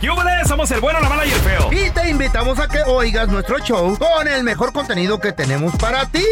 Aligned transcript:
¡Yúbales! 0.00 0.48
Somos 0.48 0.70
el 0.70 0.80
bueno, 0.80 1.00
la 1.00 1.08
mala 1.08 1.26
y 1.26 1.30
el 1.30 1.40
feo. 1.40 1.70
Y 1.72 1.90
te 1.90 2.10
invitamos 2.10 2.58
a 2.58 2.68
que 2.68 2.82
oigas 2.86 3.28
nuestro 3.28 3.58
show 3.60 3.96
con 3.98 4.28
el 4.28 4.44
mejor 4.44 4.72
contenido 4.72 5.18
que 5.20 5.32
tenemos 5.32 5.74
para 5.76 6.06
ti. 6.06 6.24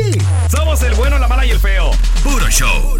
Somos 0.50 0.82
el 0.82 0.94
bueno, 0.94 1.18
la 1.18 1.28
mala 1.28 1.44
y 1.44 1.50
el 1.50 1.58
feo. 1.58 1.90
Puro 2.22 2.48
show. 2.48 2.98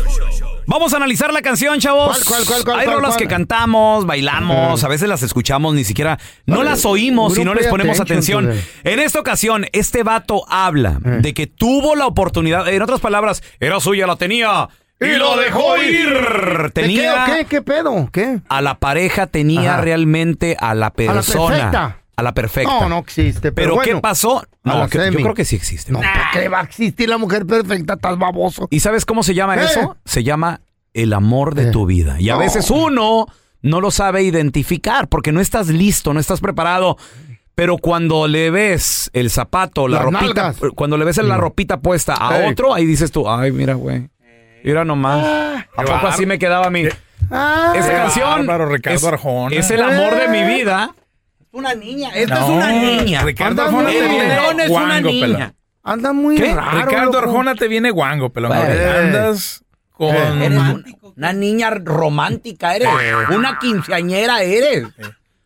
Vamos 0.68 0.92
a 0.92 0.96
analizar 0.96 1.32
la 1.32 1.42
canción, 1.42 1.78
chavos. 1.78 2.24
¿Cuál, 2.24 2.24
cuál, 2.24 2.44
cuál, 2.44 2.64
cuál, 2.64 2.80
Hay 2.80 2.86
cuál, 2.86 2.96
rolas 2.96 3.10
cuál? 3.12 3.20
que 3.20 3.28
cantamos, 3.28 4.04
bailamos, 4.04 4.82
a 4.82 4.88
veces 4.88 5.08
las 5.08 5.22
escuchamos, 5.22 5.74
ni 5.74 5.84
siquiera 5.84 6.18
no 6.44 6.64
las 6.64 6.84
oímos 6.84 7.38
y 7.38 7.44
no 7.44 7.54
les 7.54 7.68
ponemos 7.68 8.00
atención. 8.00 8.52
En 8.82 8.98
esta 8.98 9.20
ocasión, 9.20 9.66
este 9.72 10.02
vato 10.02 10.44
habla 10.48 10.98
de 11.00 11.34
que 11.34 11.46
tuvo 11.46 11.94
la 11.94 12.06
oportunidad, 12.06 12.66
en 12.68 12.82
otras 12.82 13.00
palabras, 13.00 13.44
era 13.60 13.78
suya, 13.78 14.08
la 14.08 14.16
tenía 14.16 14.68
y 15.00 15.16
lo 15.16 15.36
dejó 15.36 15.76
ir. 15.78 16.08
¿De 16.64 16.70
Tenía 16.70 17.24
¿Qué, 17.26 17.32
qué, 17.32 17.44
qué 17.46 17.62
pedo? 17.62 18.08
¿Qué? 18.12 18.40
a 18.48 18.62
la 18.62 18.78
pareja, 18.78 19.26
tenía 19.26 19.74
Ajá. 19.74 19.82
realmente 19.82 20.56
a 20.58 20.74
la 20.74 20.90
persona. 20.90 21.48
perfecta. 21.56 21.98
A 22.18 22.22
la 22.22 22.32
perfecta. 22.32 22.80
No, 22.80 22.88
no 22.88 22.98
existe. 23.00 23.52
Pero, 23.52 23.76
Pero, 23.78 23.82
¿qué 23.96 24.00
pasó? 24.00 24.38
a 24.38 24.44
No, 24.64 24.78
la 24.78 24.88
que- 24.88 24.98
yo 25.12 25.20
creo 25.20 25.34
que 25.34 25.44
sí 25.44 25.54
existe. 25.56 25.92
No, 25.92 25.98
¿por 26.00 26.08
qué 26.32 26.48
va 26.48 26.60
a 26.60 26.62
existir 26.62 27.08
la 27.10 27.18
mujer 27.18 27.44
perfecta? 27.46 27.94
Estás 27.94 28.16
baboso. 28.18 28.68
¿Y 28.70 28.80
sabes 28.80 29.04
cómo 29.04 29.22
se 29.22 29.34
llama 29.34 29.56
¿Qué? 29.56 29.64
eso? 29.64 29.96
Se 30.06 30.24
llama 30.24 30.60
el 30.94 31.12
amor 31.12 31.54
de 31.54 31.68
Eh. 31.68 31.70
tu 31.72 31.84
vida. 31.84 32.16
Y 32.18 32.30
a 32.30 32.34
No. 32.34 32.38
veces 32.38 32.70
uno 32.70 33.26
no 33.60 33.80
lo 33.82 33.90
sabe 33.90 34.22
identificar 34.22 35.08
porque 35.08 35.30
no 35.30 35.40
estás 35.42 35.68
listo, 35.68 36.14
no 36.14 36.20
estás 36.20 36.40
preparado. 36.40 36.96
Pero 37.54 37.76
cuando 37.78 38.26
le 38.28 38.50
ves 38.50 39.10
el 39.12 39.28
zapato, 39.30 39.86
la 39.88 39.96
Las 39.96 40.04
ropita, 40.06 40.24
nalgas. 40.24 40.62
Mm. 40.62 40.68
cuando 40.74 40.96
le 40.96 41.04
ves 41.04 41.16
la 41.18 41.36
ropita 41.36 41.80
puesta 41.80 42.14
a 42.14 42.48
otro, 42.48 42.72
ahí 42.74 42.86
dices 42.86 43.10
tú, 43.10 43.28
ay, 43.28 43.52
mira, 43.52 43.74
güey. 43.74 44.08
Mira 44.66 44.84
nomás. 44.84 45.24
¿A 45.76 45.82
poco 45.82 46.06
así 46.08 46.26
me 46.26 46.38
quedaba 46.38 46.66
a 46.66 46.70
mí? 46.70 46.84
Ah, 47.30 47.72
Esa 47.74 47.92
canción 47.92 48.46
bárbaro, 48.46 48.68
Ricardo 48.68 48.98
es, 48.98 49.04
Arjona. 49.04 49.56
es 49.56 49.70
el 49.70 49.82
amor 49.82 50.14
de 50.16 50.28
mi 50.28 50.42
vida. 50.44 50.94
una 51.52 51.74
niña. 51.74 52.10
Esta 52.14 52.40
es 52.40 52.48
una 52.48 52.70
niña. 52.72 53.22
Ricardo 53.22 53.50
Anda 53.62 53.64
Arjona 53.64 53.82
muy 53.84 53.92
te 53.92 54.08
viene 54.08 54.34
es 54.34 54.50
una 54.50 54.66
guango, 54.68 55.08
niña. 55.08 55.26
pelón. 55.26 55.54
Anda 55.82 56.12
muy 56.12 56.36
¿Qué? 56.36 56.54
raro. 56.54 56.78
Ricardo 56.78 57.04
loco. 57.12 57.18
Arjona 57.18 57.54
te 57.54 57.68
viene 57.68 57.90
guango, 57.90 58.30
pelón. 58.30 58.52
Eh. 58.56 58.96
Andas 59.04 59.64
con... 59.92 60.14
Eres 60.42 60.58
un- 60.58 60.84
una 61.16 61.32
niña 61.32 61.70
romántica, 61.70 62.74
eres. 62.76 62.88
Una 63.30 63.58
quinceañera 63.58 64.42
eres. 64.42 64.84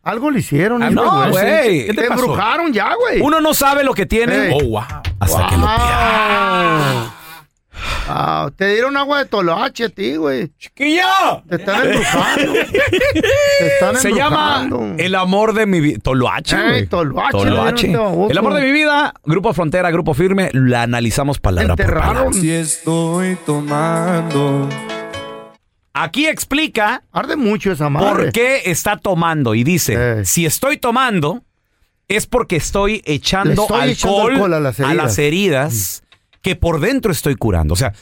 Algo 0.03 0.31
le 0.31 0.41
hicieron. 0.41 0.83
Ah, 0.83 0.91
no, 0.91 1.29
güey. 1.31 1.45
Te, 1.45 1.87
¿Qué 1.87 1.95
te 1.95 2.09
pasó? 2.09 2.21
embrujaron 2.23 2.73
ya, 2.73 2.95
güey. 2.95 3.21
Uno 3.21 3.41
no 3.41 3.53
sabe 3.55 3.85
lo 3.85 3.93
que 3.95 4.07
tiene 4.07 4.49
Ey. 4.49 4.53
Oh, 4.55 4.65
wow. 4.67 4.81
hasta 5.21 5.47
que 5.47 5.57
lo 5.57 5.67
pierde. 5.67 5.91
Ah. 5.93 7.15
Ah, 8.09 8.51
te 8.57 8.69
dieron 8.75 8.97
agua 8.97 9.19
de 9.19 9.25
toloache 9.27 9.85
a 9.85 9.89
ti, 9.89 10.17
güey. 10.17 10.51
¡Chiquilla! 10.59 11.43
Te 11.49 11.57
están 11.57 11.87
embrujando. 11.87 12.53
te 12.53 13.67
están 13.67 13.97
Se 13.97 14.13
llama. 14.13 14.69
El 14.99 15.15
amor 15.15 15.53
de 15.55 15.67
mi 15.67 15.81
vida. 15.81 15.99
Toloache, 16.03 16.57
Ey, 16.57 16.69
güey. 16.69 16.87
Toloache, 16.87 17.31
Toloache. 17.33 17.87
El 18.31 18.39
amor 18.39 18.55
de 18.55 18.63
mi 18.63 18.73
vida, 18.73 19.15
Grupo 19.25 19.53
Frontera, 19.55 19.91
Grupo 19.91 20.15
Firme, 20.15 20.51
la 20.53 20.83
analizamos 20.83 21.39
palabra 21.39 21.77
por 21.77 21.87
palabra. 21.95 22.33
Si 22.33 22.51
estoy 22.51 23.37
tomando. 23.47 24.69
Aquí 25.93 26.27
explica 26.27 27.03
Arde 27.13 27.37
mucho 27.37 27.73
esa 27.73 27.89
madre. 27.91 28.09
por 28.09 28.33
qué 28.33 28.63
está 28.67 28.97
tomando 28.97 29.55
y 29.55 29.65
dice, 29.65 30.21
Eh. 30.21 30.25
si 30.25 30.47
estoy 30.47 30.77
tomando 30.79 31.43
es 32.09 32.27
porque 32.27 32.57
estoy 32.57 33.03
echando 33.05 33.67
alcohol, 33.75 34.55
a 34.55 34.61
las 34.61 34.79
heridas. 34.81 35.19
heridas 35.19 36.03
que 36.43 36.57
por 36.57 36.81
dentro 36.81 37.13
estoy 37.13 37.35
curando. 37.37 37.75
O 37.75 37.77
sea, 37.77 37.93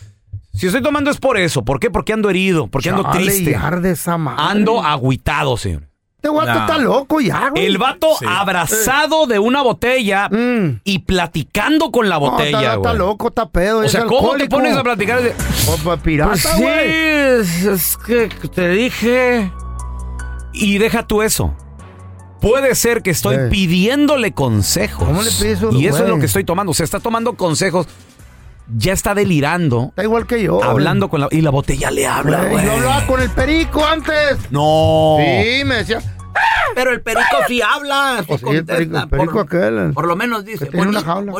si 0.54 0.66
estoy 0.66 0.82
tomando 0.82 1.10
es 1.10 1.18
por 1.18 1.36
eso. 1.38 1.64
¿Por 1.64 1.80
qué? 1.80 1.90
Porque 1.90 2.12
ando 2.12 2.30
herido, 2.30 2.66
porque 2.68 2.90
ando 2.90 3.02
Chale, 3.04 3.24
triste. 3.26 3.50
y 3.52 3.54
arde 3.54 3.90
esa 3.92 4.16
madre. 4.18 4.42
Ando 4.42 4.82
agüitado, 4.82 5.56
señor. 5.56 5.88
Este 6.16 6.30
guato 6.30 6.52
No. 6.52 6.60
está 6.60 6.78
loco 6.78 7.20
ya, 7.20 7.50
güey. 7.50 7.64
El 7.66 7.78
vato 7.78 8.08
Sí. 8.18 8.24
abrazado 8.28 9.28
de 9.28 9.38
una 9.38 9.62
botella 9.62 10.28
Mm. 10.28 10.80
y 10.82 10.98
platicando 11.00 11.92
con 11.92 12.08
la 12.08 12.16
No, 12.16 12.22
botella, 12.32 12.58
está, 12.58 12.74
está 12.74 12.78
güey. 12.88 12.98
loco, 12.98 13.28
está 13.28 13.48
pedo. 13.50 13.78
O 13.78 13.82
es 13.84 13.92
sea, 13.92 14.00
¿cómo 14.04 14.10
te 14.36 14.42
alcohólico. 14.42 14.56
pones 14.56 14.76
a 14.76 14.82
platicar? 14.82 15.22
de- 15.22 15.30
O, 15.68 15.76
pues, 15.84 16.00
pirata, 16.00 16.30
Pues 16.32 16.42
sí, 16.42 16.60
güey. 16.60 16.90
es, 16.92 17.64
es 17.64 17.96
que 17.98 18.28
te 18.52 18.68
dije. 18.68 19.52
Y 20.52 20.78
deja 20.78 21.06
tú 21.06 21.22
eso. 21.22 21.54
Puede 22.40 22.74
ser 22.74 23.02
que 23.02 23.10
estoy 23.10 23.36
Eh. 23.36 23.48
pidiéndole 23.50 24.32
consejos. 24.32 25.06
¿Cómo 25.06 25.22
le 25.22 25.30
pides 25.30 25.58
eso, 25.58 25.70
Y 25.72 25.86
eso 25.86 25.96
es 25.98 26.02
güey? 26.02 26.14
lo 26.14 26.18
que 26.18 26.26
estoy 26.26 26.42
tomando. 26.42 26.72
O 26.72 26.74
sea, 26.74 26.82
está 26.84 26.98
tomando 26.98 27.34
consejos. 27.34 27.86
Ya 28.76 28.92
está 28.92 29.14
delirando. 29.14 29.86
Está 29.90 30.02
igual 30.02 30.26
que 30.26 30.42
yo. 30.42 30.62
hablando 30.62 31.08
con 31.08 31.20
la. 31.22 31.28
Y 31.30 31.40
la 31.40 31.50
botella 31.50 31.90
le 31.90 32.06
habla, 32.06 32.44
Güey. 32.44 32.64
Yo 32.64 32.72
hablaba 32.72 33.06
con 33.06 33.20
el 33.20 33.30
perico 33.30 33.84
antes. 33.84 34.38
No. 34.50 35.16
Sí, 35.18 35.64
me 35.64 35.76
decía. 35.76 36.00
Pero 36.74 36.92
el 36.92 37.00
perico 37.00 37.24
sí 37.48 37.60
habla. 37.62 38.22
Pues 38.26 38.40
sí, 38.40 38.46
el 38.50 38.64
perico, 38.64 38.98
el 38.98 39.08
perico 39.08 39.40
aquel. 39.40 39.92
lo 39.94 40.16
menos 40.16 40.44
Que 40.44 40.56
tiene 40.58 40.86
una 40.88 41.00
jaula. 41.00 41.32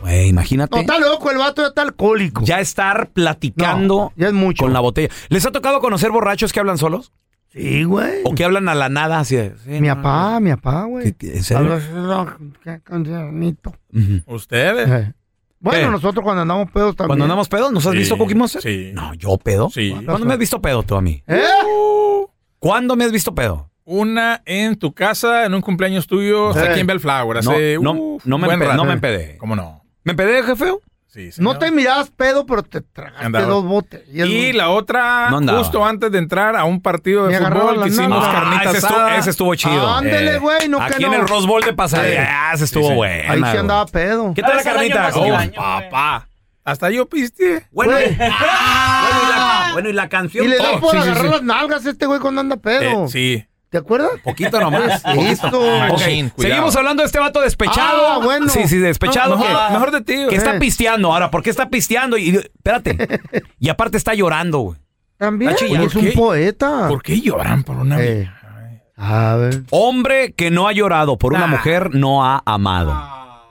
Güey, 0.00 0.28
imagínate. 0.28 0.74
No, 0.76 0.80
está 0.80 0.98
loco, 0.98 1.30
el 1.30 1.38
vato 1.38 1.62
ya 1.62 1.68
está 1.68 1.82
alcohólico. 1.82 2.42
ya 2.44 2.60
estar 2.60 3.10
platicando 3.10 3.94
No, 3.94 4.12
ya 4.16 4.28
es 4.28 4.32
mucho. 4.32 4.64
con 4.64 4.72
la 4.72 4.80
botella. 4.80 5.08
¿Les 5.28 5.44
ha 5.46 5.50
tocado 5.52 5.80
conocer 5.80 6.10
borrachos 6.10 6.52
que 6.52 6.60
hablan 6.60 6.78
solos? 6.78 7.12
Sí, 7.52 7.84
güey. 7.84 8.20
¿O 8.24 8.34
que 8.34 8.44
hablan 8.44 8.68
a 8.68 8.74
la 8.74 8.88
nada? 8.88 9.18
Así 9.18 9.36
de, 9.36 9.54
sí, 9.64 9.70
Mi 9.80 9.88
no, 9.88 9.96
papá, 9.96 10.40
mi 10.40 10.50
papá, 10.56 10.84
güey. 10.84 11.04
¿Qué- 11.12 11.14
qué- 11.16 11.36
en 11.38 11.42
serio? 11.44 11.80
¿Ustedes? 14.26 15.12
Bueno, 15.62 15.86
¿Qué? 15.86 15.90
nosotros 15.92 16.24
cuando 16.24 16.42
andamos 16.42 16.70
pedos 16.70 16.96
también. 16.96 17.08
Cuando 17.08 17.24
andamos 17.26 17.48
pedos, 17.48 17.70
¿nos 17.70 17.84
has 17.86 17.92
Sí, 17.92 17.98
visto 17.98 18.16
Cookie 18.16 18.34
Monster? 18.34 18.62
sí. 18.62 18.90
No, 18.94 19.12
¿yo 19.14 19.36
pedo? 19.36 19.68
Sí. 19.70 19.94
¿Cuándo 20.06 20.24
me 20.26 20.32
has 20.32 20.38
visto 20.38 20.60
pedo 20.62 20.82
tú 20.82 20.94
a 20.96 21.02
mí? 21.02 21.22
¿Eh? 21.26 21.42
¿Cuándo 22.58 22.96
me 22.96 23.04
has 23.04 23.12
visto 23.12 23.34
pedo? 23.34 23.70
Una 23.84 24.42
en 24.46 24.76
tu 24.76 24.92
casa, 24.94 25.44
en 25.46 25.54
un 25.54 25.60
cumpleaños 25.62 26.06
tuyo, 26.06 26.56
Eh. 26.56 26.68
aquí 26.68 26.80
en 26.80 26.86
Bellflower. 26.86 27.42
No, 27.44 27.50
Hace, 27.50 27.78
no, 27.80 27.92
uf, 27.92 28.24
no 28.26 28.38
me 28.38 28.48
empe- 28.48 28.74
no 28.76 28.84
me 28.84 28.92
empedé. 28.92 29.36
¿Cómo 29.38 29.56
no? 29.56 29.82
¿Me 30.04 30.12
empedé, 30.12 30.42
jefe? 30.42 30.72
Sí, 31.12 31.30
No 31.38 31.58
te 31.58 31.72
mirabas 31.72 32.08
pedo, 32.10 32.46
pero 32.46 32.62
te 32.62 32.80
tragaste 32.82 33.26
Andaba. 33.26 33.46
dos 33.46 33.64
botes. 33.64 34.02
Y, 34.08 34.52
la 34.52 34.70
otra, 34.70 35.28
No 35.30 35.58
justo 35.58 35.84
antes 35.84 36.12
de 36.12 36.18
entrar 36.18 36.54
a 36.54 36.62
un 36.64 36.80
partido 36.80 37.26
de 37.26 37.36
fútbol 37.36 37.82
que 37.82 37.88
hicimos 37.88 38.10
nalgas. 38.22 38.32
carnita 38.32 38.68
ese, 38.70 38.78
estuvo, 38.78 38.96
asada. 38.96 39.16
ese 39.16 39.30
estuvo 39.30 39.54
chido. 39.56 39.88
Eh, 39.88 39.94
Ándele, 39.98 40.38
güey, 40.38 40.68
no 40.68 40.78
que 40.78 40.84
Aquí 40.84 41.02
no. 41.02 41.12
en 41.14 41.20
el 41.20 41.26
Rose 41.28 41.48
Bowl 41.48 41.62
de 41.64 41.72
pasadera. 41.72 42.50
Ah, 42.50 42.54
ese 42.54 42.64
estuvo 42.64 42.84
Sí, 42.84 42.88
sí. 42.90 42.94
bueno. 42.94 43.32
Ahí 43.32 43.52
sí 43.52 43.56
andaba 43.58 43.86
pedo. 43.86 44.32
¿Qué 44.34 44.42
tal 44.42 44.56
la 44.56 44.62
carnita? 44.62 45.10
Oh, 45.14 45.36
papá. 45.56 46.28
Hasta 46.62 46.90
yo 46.90 47.08
piste. 47.08 47.66
Bueno, 47.72 47.98
y 48.00 48.14
la, 48.16 49.70
bueno, 49.72 49.88
y 49.88 49.92
la 49.92 50.08
canción. 50.08 50.44
Y 50.44 50.48
le 50.48 50.58
da 50.58 50.72
Oh, 50.74 50.80
por 50.80 50.96
agarrar 50.96 51.24
sí. 51.24 51.28
las 51.30 51.42
nalgas 51.42 51.86
a 51.86 51.90
este 51.90 52.06
güey 52.06 52.20
cuando 52.20 52.40
anda 52.42 52.56
pedo. 52.56 53.06
Eh, 53.06 53.08
sí. 53.08 53.46
¿Te 53.70 53.78
acuerdas? 53.78 54.10
Poquito 54.24 54.58
nomás. 54.60 55.02
Esto. 55.18 55.60
Machín, 55.78 56.26
Ok, 56.26 56.32
cuidado. 56.34 56.54
Seguimos 56.54 56.76
hablando 56.76 57.02
de 57.02 57.06
este 57.06 57.18
vato 57.20 57.40
despechado. 57.40 58.08
Ah, 58.08 58.18
bueno. 58.18 58.48
Sí, 58.48 58.66
sí, 58.66 58.78
despechado. 58.78 59.36
No, 59.36 59.42
que, 59.42 59.72
mejor, 59.72 59.90
de 59.92 60.00
ti. 60.00 60.12
que 60.14 60.24
güey. 60.24 60.36
está 60.36 60.56
Eh. 60.56 60.58
pisteando. 60.58 61.12
Ahora, 61.12 61.30
¿por 61.30 61.42
qué 61.42 61.50
está 61.50 61.68
pisteando? 61.68 62.18
Y, 62.18 62.30
espérate. 62.36 62.96
Y 63.60 63.68
aparte 63.68 63.96
está 63.96 64.12
llorando, 64.14 64.58
güey. 64.58 64.78
También. 65.18 65.50
Ah, 65.52 65.54
es 65.84 65.92
¿por 65.92 66.02
un 66.02 66.12
poeta. 66.14 66.88
¿Por 66.88 67.02
qué 67.02 67.20
lloran 67.20 67.62
por 67.62 67.76
una 67.76 68.00
Eh. 68.02 68.28
A 68.96 69.36
ver. 69.36 69.62
Hombre 69.70 70.32
que 70.34 70.50
no 70.50 70.66
ha 70.68 70.72
llorado 70.72 71.16
por 71.16 71.32
una 71.32 71.44
Ah. 71.44 71.48
mujer 71.48 71.94
no 71.94 72.24
ha 72.24 72.42
amado. 72.44 72.92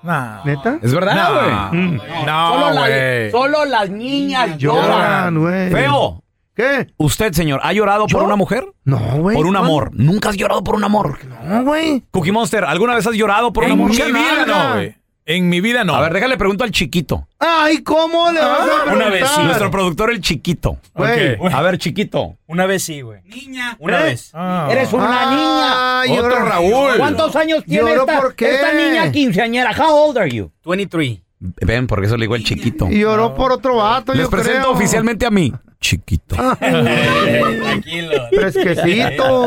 Nah. 0.03 0.43
¿Neta? 0.45 0.79
¿Es 0.81 0.93
verdad, 0.93 1.15
No, 1.15 1.69
güey? 1.71 1.91
no, 2.25 2.53
solo, 2.53 2.85
solo 3.31 3.65
las 3.65 3.89
niñas 3.89 4.57
lloran. 4.57 4.89
Lloran, 4.89 5.39
güey. 5.39 5.71
Feo. 5.71 6.23
¿Qué? 6.59 6.87
¿Usted, 6.97 7.31
señor, 7.31 7.61
ha 7.63 7.71
llorado 7.71 8.05
por 8.07 8.21
una 8.21 8.35
mujer? 8.35 8.65
No, 8.83 8.99
güey. 9.19 9.37
por 9.37 9.45
un 9.45 9.55
amor. 9.55 9.91
¿Nunca 9.93 10.27
has 10.27 10.35
llorado 10.35 10.61
por 10.61 10.75
un 10.75 10.83
amor? 10.83 11.17
No, 11.45 11.63
güey. 11.63 12.03
Cookie 12.11 12.33
Monster, 12.33 12.65
¿alguna 12.65 12.95
vez 12.95 13.07
has 13.07 13.13
llorado 13.15 13.53
por 13.53 13.63
un 13.63 13.69
En 13.69 13.73
amor? 13.75 13.89
mi 13.89 13.93
mucha 13.97 14.05
vida 14.07 14.45
no, 14.45 14.73
güey. 14.73 14.95
En 15.25 15.47
mi 15.47 15.61
vida 15.61 15.85
no. 15.85 15.95
A 15.95 16.01
ver, 16.01 16.11
déjale 16.11 16.35
pregunto 16.37 16.65
al 16.65 16.71
chiquito. 16.71 17.27
Ay, 17.39 17.81
¿cómo 17.83 18.29
le 18.31 18.41
vas 18.41 18.67
a 18.89 18.91
una 18.93 19.07
vez 19.09 19.25
sí. 19.29 19.41
Nuestro 19.43 19.71
productor, 19.71 20.09
el 20.11 20.19
chiquito. 20.19 20.79
Güey. 20.95 21.35
Ok. 21.39 21.53
A 21.53 21.61
ver, 21.61 21.77
chiquito. 21.77 22.35
Una 22.47 22.65
vez 22.65 22.83
sí, 22.83 22.99
güey. 23.01 23.21
Niña. 23.23 23.77
Una 23.79 24.01
¿Eh? 24.01 24.03
vez. 24.03 24.31
Ah. 24.33 24.67
Eres 24.69 24.91
una 24.91 25.07
Ah, 25.07 26.03
niña. 26.07 26.19
Otro. 26.19 26.39
Raúl. 26.45 26.97
¿Cuántos 26.97 27.35
años 27.37 27.63
tiene 27.63 27.89
¿Lloró 27.91 28.01
esta, 28.01 28.19
por 28.21 28.35
qué? 28.35 28.55
esta 28.55 28.73
niña 28.73 29.09
quinceañera? 29.13 29.71
How 29.77 29.95
old 30.09 30.17
are 30.17 30.29
you? 30.29 30.51
23. 30.65 31.19
Ven, 31.39 31.87
porque 31.87 32.07
eso 32.07 32.17
le 32.17 32.23
digo 32.23 32.35
el 32.35 32.43
chiquito. 32.43 32.89
Y 32.89 32.99
lloró 32.99 33.33
por 33.33 33.53
otro 33.53 33.77
vato, 33.77 34.13
Les 34.13 34.23
yo 34.23 34.29
presento 34.29 34.59
creo. 34.61 34.71
oficialmente 34.71 35.25
a 35.25 35.29
mí. 35.31 35.53
Chiquito. 35.79 36.35
Tranquilo. 36.59 38.11
Fresquecito. 38.31 39.45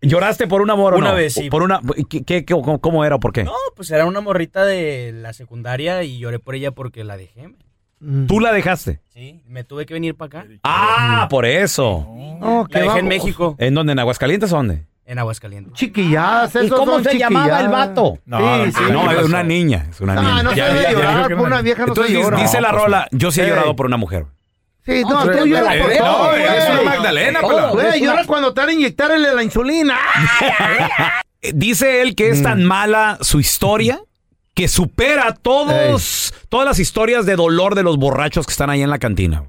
¿Lloraste 0.00 0.46
por 0.48 0.62
un 0.62 0.70
amor 0.70 0.94
o 0.94 0.98
Una 0.98 1.10
no? 1.10 1.14
vez, 1.16 1.34
sí. 1.34 1.48
Por 1.48 1.62
una, 1.62 1.80
¿qué, 2.26 2.44
cómo, 2.44 2.80
cómo 2.80 3.04
era? 3.04 3.18
¿Por 3.18 3.32
qué? 3.32 3.44
No, 3.44 3.52
pues 3.76 3.90
era 3.92 4.04
una 4.06 4.20
morrita 4.20 4.64
de 4.64 5.12
la 5.14 5.32
secundaria 5.32 6.02
y 6.02 6.18
lloré 6.18 6.38
por 6.40 6.54
ella 6.56 6.72
porque 6.72 7.04
la 7.04 7.16
dejé. 7.16 7.50
Tú 8.26 8.40
la 8.40 8.52
dejaste. 8.52 9.00
Sí, 9.14 9.42
me 9.46 9.62
tuve 9.62 9.86
que 9.86 9.94
venir 9.94 10.16
para 10.16 10.40
acá. 10.40 10.48
Ah, 10.64 11.28
por 11.30 11.46
eso. 11.46 12.04
No, 12.40 12.66
La 12.68 12.80
qué 12.80 12.84
dejé 12.84 12.98
en. 12.98 13.06
México, 13.06 13.54
¿En 13.58 13.74
dónde? 13.74 13.92
¿En 13.92 13.98
Aguascalientes 14.00 14.52
o 14.52 14.56
dónde? 14.56 14.86
en 15.04 15.18
Aguascalientes. 15.18 15.74
Chiquilladas, 15.74 16.54
¿Y 16.62 16.68
cómo 16.68 17.00
se 17.00 17.18
llamaba 17.18 17.60
el 17.60 17.68
vato? 17.68 18.18
No, 18.24 18.64
Sí, 18.64 18.72
sí. 18.72 18.82
no, 18.90 19.08
¿qué 19.08 19.16
es 19.20 19.24
una 19.26 19.42
niña. 19.42 19.86
Es 19.90 20.00
una 20.00 20.14
niña. 20.14 20.36
Ah, 20.38 20.42
no 20.42 20.50
se 20.54 20.62
debe 20.62 20.92
llorar 20.92 21.36
por 21.36 21.46
una 21.46 21.60
vieja, 21.62 21.82
no 21.82 21.88
Entonces 21.88 22.12
se 22.12 22.16
dice, 22.18 22.30
llora. 22.30 22.42
dice 22.42 22.60
la 22.60 22.70
pues, 22.70 22.82
rola, 22.82 23.08
yo 23.12 23.30
sí 23.30 23.40
he 23.40 23.46
llorado 23.46 23.76
por 23.76 23.86
una 23.86 23.96
mujer. 23.98 24.24
Sí, 24.84 25.02
no, 25.08 25.20
pero 25.24 25.38
tú 25.38 25.46
lloras 25.46 25.76
la 25.76 25.82
por 25.84 25.92
todo, 25.96 26.06
No, 26.24 26.28
güey. 26.30 26.42
es 26.42 26.68
una 26.70 26.82
Magdalena, 26.82 27.40
pelón. 27.40 27.70
Güey, 27.72 27.86
Es 27.88 27.96
una- 28.00 28.04
llora 28.12 28.24
cuando 28.26 28.52
te 28.54 28.60
van 28.62 28.70
a 28.70 28.72
inyectarle 28.72 29.34
la 29.34 29.42
insulina. 29.42 29.96
Eh, 31.44 31.50
Dice 31.56 32.02
él 32.02 32.14
que 32.14 32.30
es 32.30 32.40
tan 32.42 32.62
mala 32.64 33.18
su 33.20 33.40
historia 33.40 34.00
que 34.54 34.68
supera 34.68 35.34
todos, 35.34 36.32
todas 36.48 36.66
las 36.66 36.78
historias 36.78 37.26
de 37.26 37.34
dolor 37.34 37.74
de 37.74 37.82
los 37.82 37.96
borrachos 37.96 38.46
que 38.46 38.52
están 38.52 38.70
ahí 38.70 38.80
en 38.82 38.90
la 38.90 38.98
cantina. 39.00 39.44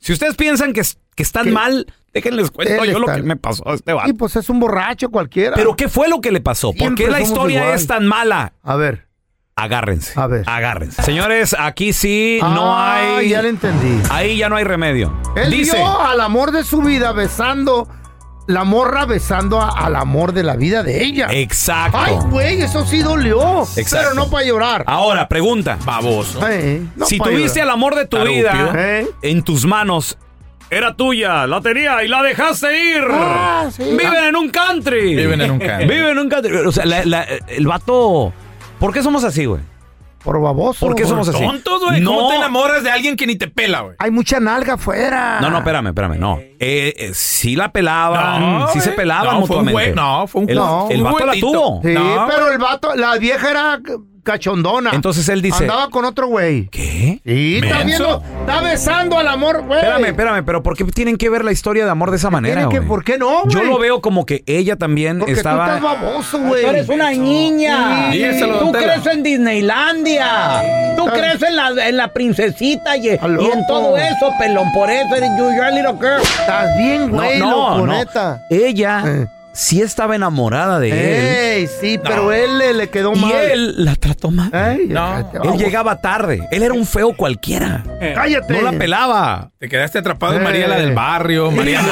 Si 0.00 0.12
ustedes 0.12 0.34
piensan 0.34 0.72
que, 0.72 0.80
es- 0.80 0.98
que 1.14 1.22
están 1.22 1.44
¿Qué? 1.44 1.50
mal, 1.52 1.86
déjenles 2.12 2.50
cuento 2.50 2.82
Él 2.82 2.90
yo 2.92 2.98
lo 2.98 3.06
que 3.06 3.22
me 3.22 3.36
pasó 3.36 3.68
a 3.68 3.74
este 3.74 3.92
vato. 3.92 4.08
Y 4.10 4.14
pues 4.14 4.34
es 4.34 4.48
un 4.48 4.58
borracho 4.58 5.10
cualquiera. 5.10 5.54
Pero 5.54 5.76
¿qué 5.76 5.88
fue 5.88 6.08
lo 6.08 6.20
que 6.20 6.32
le 6.32 6.40
pasó? 6.40 6.70
¿Por 6.72 6.78
Siempre 6.78 7.04
qué 7.04 7.10
la 7.12 7.20
historia 7.20 7.60
igual. 7.60 7.74
es 7.76 7.86
tan 7.86 8.04
mala? 8.06 8.52
A 8.64 8.74
ver. 8.74 9.06
Agárrense. 9.54 10.18
A 10.18 10.26
ver. 10.26 10.44
Agárrense. 10.46 11.02
Señores, 11.02 11.54
aquí 11.58 11.92
sí 11.92 12.38
no 12.42 12.74
Ah, 12.76 13.18
hay. 13.18 13.28
ya 13.28 13.42
le 13.42 13.50
entendí. 13.50 14.02
Ahí 14.10 14.36
ya 14.38 14.48
no 14.48 14.56
hay 14.56 14.64
remedio. 14.64 15.12
Él 15.36 15.50
Dice. 15.50 15.76
vio 15.76 16.00
al 16.00 16.20
amor 16.20 16.52
de 16.52 16.64
su 16.64 16.80
vida 16.80 17.12
besando, 17.12 17.86
la 18.46 18.64
morra 18.64 19.04
besando 19.04 19.60
a- 19.60 19.68
al 19.84 19.94
amor 19.96 20.32
de 20.32 20.42
la 20.42 20.56
vida 20.56 20.82
de 20.82 21.04
ella. 21.04 21.28
Exacto. 21.30 21.98
Ay, 22.00 22.14
güey, 22.30 22.62
eso 22.62 22.86
sí 22.86 23.00
dolió. 23.02 23.62
Exacto. 23.76 23.96
Pero 24.08 24.14
no 24.14 24.30
para 24.30 24.46
llorar. 24.46 24.84
Ahora, 24.86 25.28
pregunta. 25.28 25.76
Baboso. 25.84 26.40
Eh, 26.48 26.82
no 26.96 27.04
si 27.06 27.18
pa' 27.18 27.26
tuviste 27.26 27.60
llorar. 27.60 27.64
el 27.64 27.70
amor 27.70 27.94
de 27.94 28.06
tu 28.06 28.16
Tarupio. 28.16 28.34
vida 28.42 28.72
¿Eh? 28.74 29.06
en 29.20 29.42
tus 29.42 29.66
manos, 29.66 30.16
era 30.70 30.94
tuya, 30.94 31.46
la 31.46 31.60
tenía 31.60 32.02
y 32.02 32.08
la 32.08 32.22
dejaste 32.22 32.96
ir. 32.96 33.04
Ah, 33.10 33.68
sí. 33.70 33.82
Viven 33.84 34.24
en 34.28 34.34
un 34.36 34.48
country. 34.48 35.14
Viven 35.14 35.42
en 35.42 35.50
un 35.50 35.58
country. 35.58 35.86
Viven 35.86 36.08
en 36.08 36.18
un 36.18 36.28
country. 36.30 36.56
O 36.56 36.72
sea, 36.72 36.86
la- 36.86 37.04
la- 37.04 37.22
el 37.48 37.66
vato. 37.66 38.32
¿Por 38.82 38.92
qué 38.92 39.00
somos 39.00 39.22
así, 39.22 39.44
güey? 39.44 39.60
Por 40.24 40.40
baboso. 40.40 40.84
¿Por 40.84 40.96
qué 40.96 41.04
somos 41.06 41.28
así? 41.28 41.38
Tontos, 41.40 41.84
güey. 41.84 42.02
¿Cómo 42.02 42.22
No. 42.22 42.28
te 42.30 42.34
enamoras 42.34 42.82
de 42.82 42.90
alguien 42.90 43.16
que 43.16 43.28
ni 43.28 43.36
te 43.36 43.46
pela, 43.46 43.82
güey? 43.82 43.94
Hay 44.00 44.10
mucha 44.10 44.40
nalga 44.40 44.74
afuera. 44.74 45.38
No, 45.40 45.50
no, 45.50 45.58
espérame, 45.58 45.86
espérame, 45.86 46.18
no. 46.18 46.38
Eh, 46.40 46.92
eh, 46.96 47.10
sí 47.14 47.54
la 47.54 47.70
pelaban, 47.70 48.40
No, 48.60 48.68
sí 48.72 48.80
se 48.80 48.90
pelaban 48.90 49.38
No, 49.38 49.46
fue 49.46 49.56
un 49.58 49.64
mutuamente. 49.66 49.92
güey- 49.92 49.94
no, 49.94 50.26
fue 50.26 50.40
un 50.42 50.50
el, 50.50 50.56
no, 50.56 50.88
el 50.90 51.00
vato 51.04 51.26
la 51.26 51.32
tuvo. 51.34 51.80
Sí, 51.84 51.92
No, 51.94 52.26
pero 52.28 52.50
el 52.50 52.58
vato, 52.58 52.96
la 52.96 53.18
vieja 53.18 53.50
era 53.52 53.80
cachondona. 54.22 54.90
Entonces 54.92 55.28
él 55.28 55.42
dice- 55.42 55.64
Andaba 55.64 55.88
con 55.90 56.04
otro 56.04 56.26
güey. 56.28 56.68
¿Qué? 56.68 57.20
Sí, 57.24 57.60
está 57.62 57.82
viendo, 57.84 58.22
está 58.40 58.60
besando 58.60 59.18
al 59.18 59.28
amor, 59.28 59.62
güey. 59.64 59.78
Espérame, 59.80 60.04
espérame, 60.06 60.44
pero 60.44 60.62
¿por 60.62 60.76
qué 60.76 60.84
tienen 60.84 61.16
que 61.16 61.28
ver 61.30 61.44
la 61.44 61.52
historia 61.52 61.84
de 61.84 61.90
amor 61.90 62.10
de 62.10 62.16
esa 62.16 62.30
manera, 62.30 62.68
que-? 62.68 62.82
¿Por 62.82 63.04
qué 63.04 63.18
no, 63.18 63.42
güey? 63.44 63.54
Yo 63.54 63.62
lo 63.64 63.78
veo 63.78 64.00
como 64.00 64.24
que 64.26 64.42
ella 64.46 64.76
también 64.76 65.18
Porque 65.18 65.32
estaba... 65.32 65.66
tú 65.78 65.86
estás 65.86 66.00
baboso, 66.02 66.38
güey. 66.40 66.62
Tú 66.62 66.68
eres 66.70 66.88
una 66.88 67.10
niña. 67.12 68.10
Tú 68.60 68.72
crees 68.72 69.06
en 69.06 69.22
Disneylandia. 69.22 70.62
Tú 70.96 71.06
crees 71.06 71.42
en 71.42 71.56
la, 71.56 71.88
en 71.88 71.96
la 71.96 72.08
princesita 72.08 72.96
y, 72.96 73.06
y 73.06 73.10
en 73.10 73.66
todo 73.66 73.96
eso, 73.96 74.30
pelón. 74.38 74.70
Por 74.72 74.90
eso 74.90 75.14
eres 75.16 75.30
you, 75.38 75.44
you're 75.54 75.64
a 75.66 75.70
little 75.70 75.94
girl. 76.00 76.20
Estás 76.22 76.76
bien, 76.78 77.08
No, 77.10 77.16
güey, 77.16 77.38
no, 77.38 77.50
loco, 77.50 77.86
no. 77.86 77.92
neta. 77.92 78.40
Ella 78.50 79.02
Eh. 79.06 79.26
Sí 79.52 79.80
estaba 79.82 80.16
enamorada 80.16 80.78
de 80.80 80.88
él. 80.90 81.26
Ey, 81.60 81.66
sí, 81.66 81.98
pero 82.02 82.32
él 82.32 82.58
le, 82.58 82.72
le 82.74 82.88
quedó 82.90 83.12
Y 83.14 83.18
mal. 83.20 83.32
él 83.32 83.84
la 83.84 83.94
trató 83.96 84.30
mal. 84.30 84.50
Ey, 84.54 84.86
No. 84.88 85.18
Él 85.44 85.58
llegaba 85.58 86.00
tarde. 86.00 86.46
Él 86.50 86.62
era 86.62 86.74
un 86.74 86.86
feo 86.86 87.14
cualquiera. 87.16 87.82
Cállate. 88.14 88.52
No 88.54 88.62
la 88.62 88.72
pelaba. 88.78 89.50
Te 89.58 89.68
quedaste 89.68 89.98
atrapado 89.98 90.34
en 90.34 90.40
Eh. 90.40 90.44
María 90.44 90.68
la 90.68 90.76
del 90.78 90.92
barrio, 90.94 91.50
María. 91.50 91.80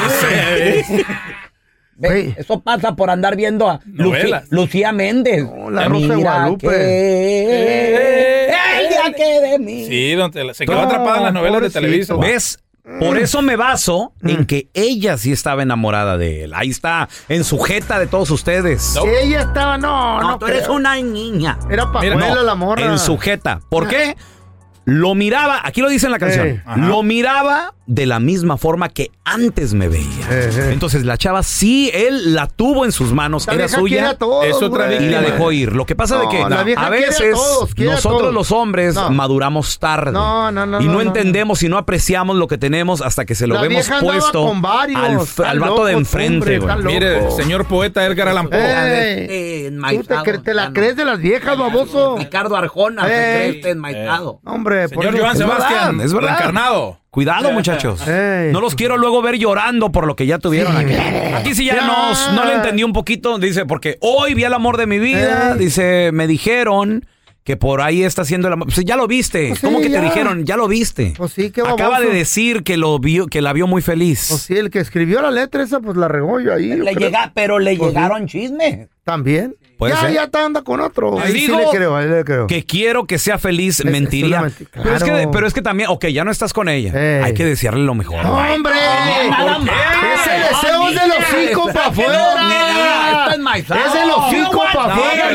Ve. 1.95 2.33
Eso 2.35 2.59
pasa 2.61 2.95
por 2.95 3.11
andar 3.11 3.35
viendo 3.35 3.69
a 3.69 3.79
Novelas. 3.85 4.45
Lucía 4.49 4.91
Méndez. 4.91 5.43
No, 5.43 5.69
la 5.69 5.85
Rosa 5.87 6.07
de 6.07 6.15
Guadalupe. 6.15 6.67
que 6.67 8.45
el 8.81 8.89
día 8.89 9.13
que 9.15 9.39
de 9.49 9.59
mí. 9.59 9.85
Sí, 9.85 10.13
don 10.15 10.31
Tela. 10.31 10.55
Se 10.55 10.65
quedó 10.65 10.79
atrapada 10.81 11.17
en 11.19 11.23
las 11.25 11.33
novelas 11.33 11.61
de. 11.61 11.69
Televisa. 11.69 12.15
¿Ves? 12.15 12.57
Por 12.99 13.17
eso 13.17 13.41
me 13.41 13.55
baso 13.55 14.13
Mm. 14.21 14.29
en 14.29 14.45
que 14.45 14.69
ella 14.73 15.17
sí 15.17 15.31
estaba 15.31 15.61
enamorada 15.63 16.17
de 16.17 16.43
él. 16.45 16.53
Ahí 16.53 16.69
está, 16.69 17.07
en 17.29 17.43
sujeta 17.43 17.99
de 17.99 18.07
todos 18.07 18.29
ustedes. 18.31 18.93
No. 18.95 19.05
Ella 19.05 19.41
estaba, 19.41 19.77
no, 19.77 20.19
no. 20.21 20.31
No, 20.31 20.39
tú 20.39 20.47
eres 20.47 20.67
una 20.67 20.95
niña. 20.95 21.57
Era 21.69 21.91
pajuela 21.91 22.33
No, 22.35 22.43
la 22.43 22.55
morra. 22.55 22.83
En 22.85 22.97
sujeta. 22.99 23.59
¿Por 23.69 23.87
qué? 23.87 24.15
Lo 24.85 25.13
miraba, 25.13 25.61
aquí 25.63 25.79
lo 25.81 25.89
dice 25.89 26.07
en 26.07 26.11
la 26.11 26.19
canción, 26.19 26.47
Eh, 26.47 26.63
lo 26.77 27.03
miraba 27.03 27.75
de 27.85 28.05
la 28.05 28.19
misma 28.19 28.57
forma 28.57 28.89
que 28.89 29.11
antes 29.25 29.73
me 29.73 29.87
veía. 29.89 30.25
Eh, 30.31 30.49
eh. 30.53 30.69
Entonces 30.71 31.05
la 31.05 31.17
chava 31.17 31.43
sí, 31.43 31.91
él 31.93 32.33
la 32.33 32.47
tuvo 32.47 32.85
en 32.85 32.91
sus 32.91 33.11
manos, 33.13 33.47
era 33.47 33.67
suya 33.67 34.09
a 34.11 34.13
todos, 34.15 34.45
Es 34.45 34.55
otra 34.61 34.91
y 34.93 35.09
la 35.09 35.21
dejó 35.21 35.51
ir. 35.51 35.73
Lo 35.73 35.85
que 35.85 35.95
pasa 35.95 36.15
No, 36.15 36.21
de 36.23 36.29
que 36.29 36.39
la 36.49 36.61
a 36.61 36.89
veces 36.89 37.31
todos, 37.33 37.75
quiere 37.75 37.91
a 37.91 37.95
nosotros 37.95 38.33
los 38.33 38.51
hombres 38.51 38.95
No. 38.95 39.09
maduramos 39.11 39.77
tarde. 39.77 40.13
No, 40.13 40.51
no, 40.51 40.65
no, 40.65 40.81
Y 40.81 40.85
no, 40.85 40.91
no, 40.93 40.97
no, 40.97 41.01
entendemos 41.01 41.61
y 41.63 41.69
no 41.69 41.77
apreciamos 41.77 42.35
lo 42.37 42.47
que 42.47 42.57
tenemos 42.57 43.01
hasta 43.01 43.25
que 43.25 43.35
se 43.35 43.45
lo 43.45 43.55
La 43.55 43.61
vemos 43.61 43.87
puesto 44.01 44.45
con 44.47 44.61
varios. 44.61 45.39
al, 45.39 45.45
al 45.45 45.59
vato 45.59 45.71
loco, 45.73 45.85
de 45.85 45.95
hombre, 45.95 46.25
enfrente. 46.25 46.59
Mire, 46.83 47.29
señor 47.31 47.67
poeta 47.67 48.03
Edgar 48.05 48.29
Allan 48.29 48.47
Poe. 48.49 48.57
Eh, 48.59 49.71
tú 49.91 50.03
te, 50.23 50.37
te 50.39 50.53
la 50.53 50.71
crees 50.73 50.95
de 50.95 51.05
las 51.05 51.19
viejas, 51.19 51.57
baboso. 51.57 52.15
Ricardo 52.17 52.55
Arjona, 52.55 53.03
Eh. 53.03 53.09
se 53.09 53.15
cree 53.15 53.49
este 53.57 53.69
enmaizado. 53.71 54.39
Hombre, 54.71 54.89
por 54.95 55.03
Señor 55.03 55.15
eso- 55.15 55.23
Joan 55.23 55.37
Sebastián. 55.37 56.01
es 56.01 56.13
verdad. 56.13 56.29
Reencarnado. 56.29 56.97
Cuidado, 57.09 57.51
muchachos. 57.51 58.07
Ey. 58.07 58.53
No 58.53 58.61
los 58.61 58.73
quiero 58.75 58.97
luego 58.97 59.21
ver 59.21 59.35
llorando 59.37 59.91
por 59.91 60.07
lo 60.07 60.15
que 60.15 60.25
ya 60.25 60.39
tuvieron 60.39 60.77
aquí. 60.77 60.93
Aquí 60.93 61.53
sí 61.53 61.65
ya, 61.65 61.75
Ya. 61.75 61.85
nos- 61.87 62.31
no 62.33 62.45
le 62.45 62.53
entendí 62.55 62.83
un 62.83 62.93
poquito. 62.93 63.37
Dice, 63.37 63.65
porque 63.65 63.97
hoy 63.99 64.33
vi 64.33 64.45
el 64.45 64.53
amor 64.53 64.77
de 64.77 64.87
mi 64.87 64.97
vida. 64.99 65.51
Ey. 65.53 65.57
Dice, 65.59 66.11
me 66.13 66.25
dijeron 66.27 67.05
que 67.51 67.57
por 67.57 67.81
ahí 67.81 68.03
está 68.03 68.21
haciendo 68.21 68.47
amor. 68.47 68.67
Pues 68.73 68.85
ya 68.85 68.95
lo 68.95 69.07
viste. 69.07 69.49
Pues 69.49 69.59
sí, 69.59 69.65
¿Cómo 69.65 69.81
que 69.81 69.89
ya. 69.89 69.99
te 69.99 70.05
dijeron? 70.05 70.45
Ya 70.45 70.55
lo 70.55 70.69
viste. 70.69 71.13
Pues 71.17 71.33
sí, 71.33 71.51
qué 71.51 71.61
baboso. 71.61 71.83
Acaba 71.83 71.99
de 71.99 72.07
decir 72.09 72.63
que 72.63 72.77
lo 72.77 72.97
vio, 72.99 73.27
que 73.27 73.41
la 73.41 73.51
vio 73.51 73.67
muy 73.67 73.81
feliz. 73.81 74.27
Pues 74.29 74.43
sí, 74.43 74.55
el 74.55 74.69
que 74.69 74.79
escribió 74.79 75.21
la 75.21 75.31
letra 75.31 75.61
esa, 75.63 75.81
pues 75.81 75.97
la 75.97 76.07
regó 76.07 76.39
yo 76.39 76.53
ahí. 76.53 76.69
yo 76.69 76.75
Le 76.83 76.93
creo. 76.93 77.09
llega, 77.09 77.31
pero 77.35 77.59
le 77.59 77.75
Pues 77.75 77.91
sí. 77.91 77.95
llegaron 77.97 78.25
chismes. 78.27 78.87
También. 79.03 79.55
Puede 79.77 79.93
ya, 79.95 79.99
ser. 80.01 80.13
ya 80.13 80.23
está 80.25 80.45
anda 80.45 80.61
con 80.61 80.79
otro. 80.79 81.19
Ahí 81.19 81.31
sí 81.33 81.39
digo 81.39 81.57
le 81.57 81.65
creo, 81.75 81.95
ahí 81.97 82.07
le 82.07 82.23
creo. 82.23 82.45
Que 82.47 82.63
quiero 82.63 83.05
que 83.05 83.17
sea 83.17 83.37
feliz, 83.39 83.79
Es- 83.79 83.85
es 83.87 83.91
mentiría. 83.91 84.39
una 84.39 84.49
menti- 84.49 84.67
pero, 84.71 84.95
es 84.95 85.03
que, 85.03 85.09
claro. 85.09 85.31
pero 85.31 85.47
es 85.47 85.53
que 85.55 85.61
también, 85.63 85.89
ok, 85.89 86.05
ya 86.07 86.23
no 86.23 86.29
estás 86.31 86.53
con 86.53 86.69
ella. 86.69 86.91
Ey. 86.93 87.23
Hay 87.23 87.33
que 87.33 87.43
desearle 87.43 87.83
lo 87.83 87.95
mejor. 87.95 88.23
¡Hombre! 88.25 88.73
Ese 90.15 90.31
deseo 90.31 90.87
es 90.89 90.95
del 91.01 91.11
hocico 91.11 91.65
para 91.73 91.87
afuera. 91.87 93.27
Es 93.33 93.93
del 93.93 94.09
hocico 94.11 94.63
para 94.73 94.93
afuera, 94.93 95.31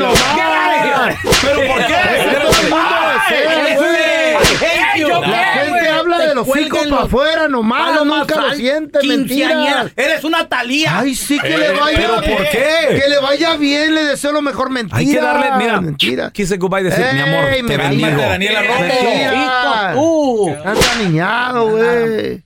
pero- 1.43 2.53
nomás. 2.63 3.23
¿Pero 3.29 3.77
por 3.77 3.87
qué? 3.87 4.37
La 5.21 5.45
gente 5.45 5.89
habla 5.89 6.19
del 6.19 6.39
hocico 6.39 6.79
para 6.89 7.03
afuera 7.03 7.49
nomás, 7.49 8.05
nunca 8.05 8.37
lo 8.41 8.55
siente, 8.55 9.07
mentira. 9.07 9.87
Eres 9.97 10.25
una 10.25 10.49
talía. 10.49 10.99
Ay, 11.01 11.15
sí 11.15 11.39
que 11.39 11.57
le 11.57 11.71
vaya. 11.73 11.99
¿pero 11.99 12.15
por 12.37 12.49
qué? 12.49 13.01
Que 13.03 13.09
le 13.09 13.19
vaya 13.21 13.57
bien, 13.57 13.95
le 13.95 14.05
deseo 14.05 14.33
lo 14.33 14.43
mejor, 14.43 14.71
mentira. 14.71 14.99
Hay 14.99 15.07
que 15.11 15.21
darle, 15.21 15.47
mira, 15.59 15.81
mentira. 15.81 16.31
quise 16.31 16.57
goodbye 16.57 16.83
decir, 16.83 17.05
mi 17.13 17.21
amor, 17.21 17.45
te 17.67 17.77
bendigo. 17.77 18.21
Daniela 18.21 18.63
Romo. 18.63 19.95
Tú. 19.95 20.51
Estás 20.51 20.97
aniñado, 20.97 21.71
güey. 21.71 22.46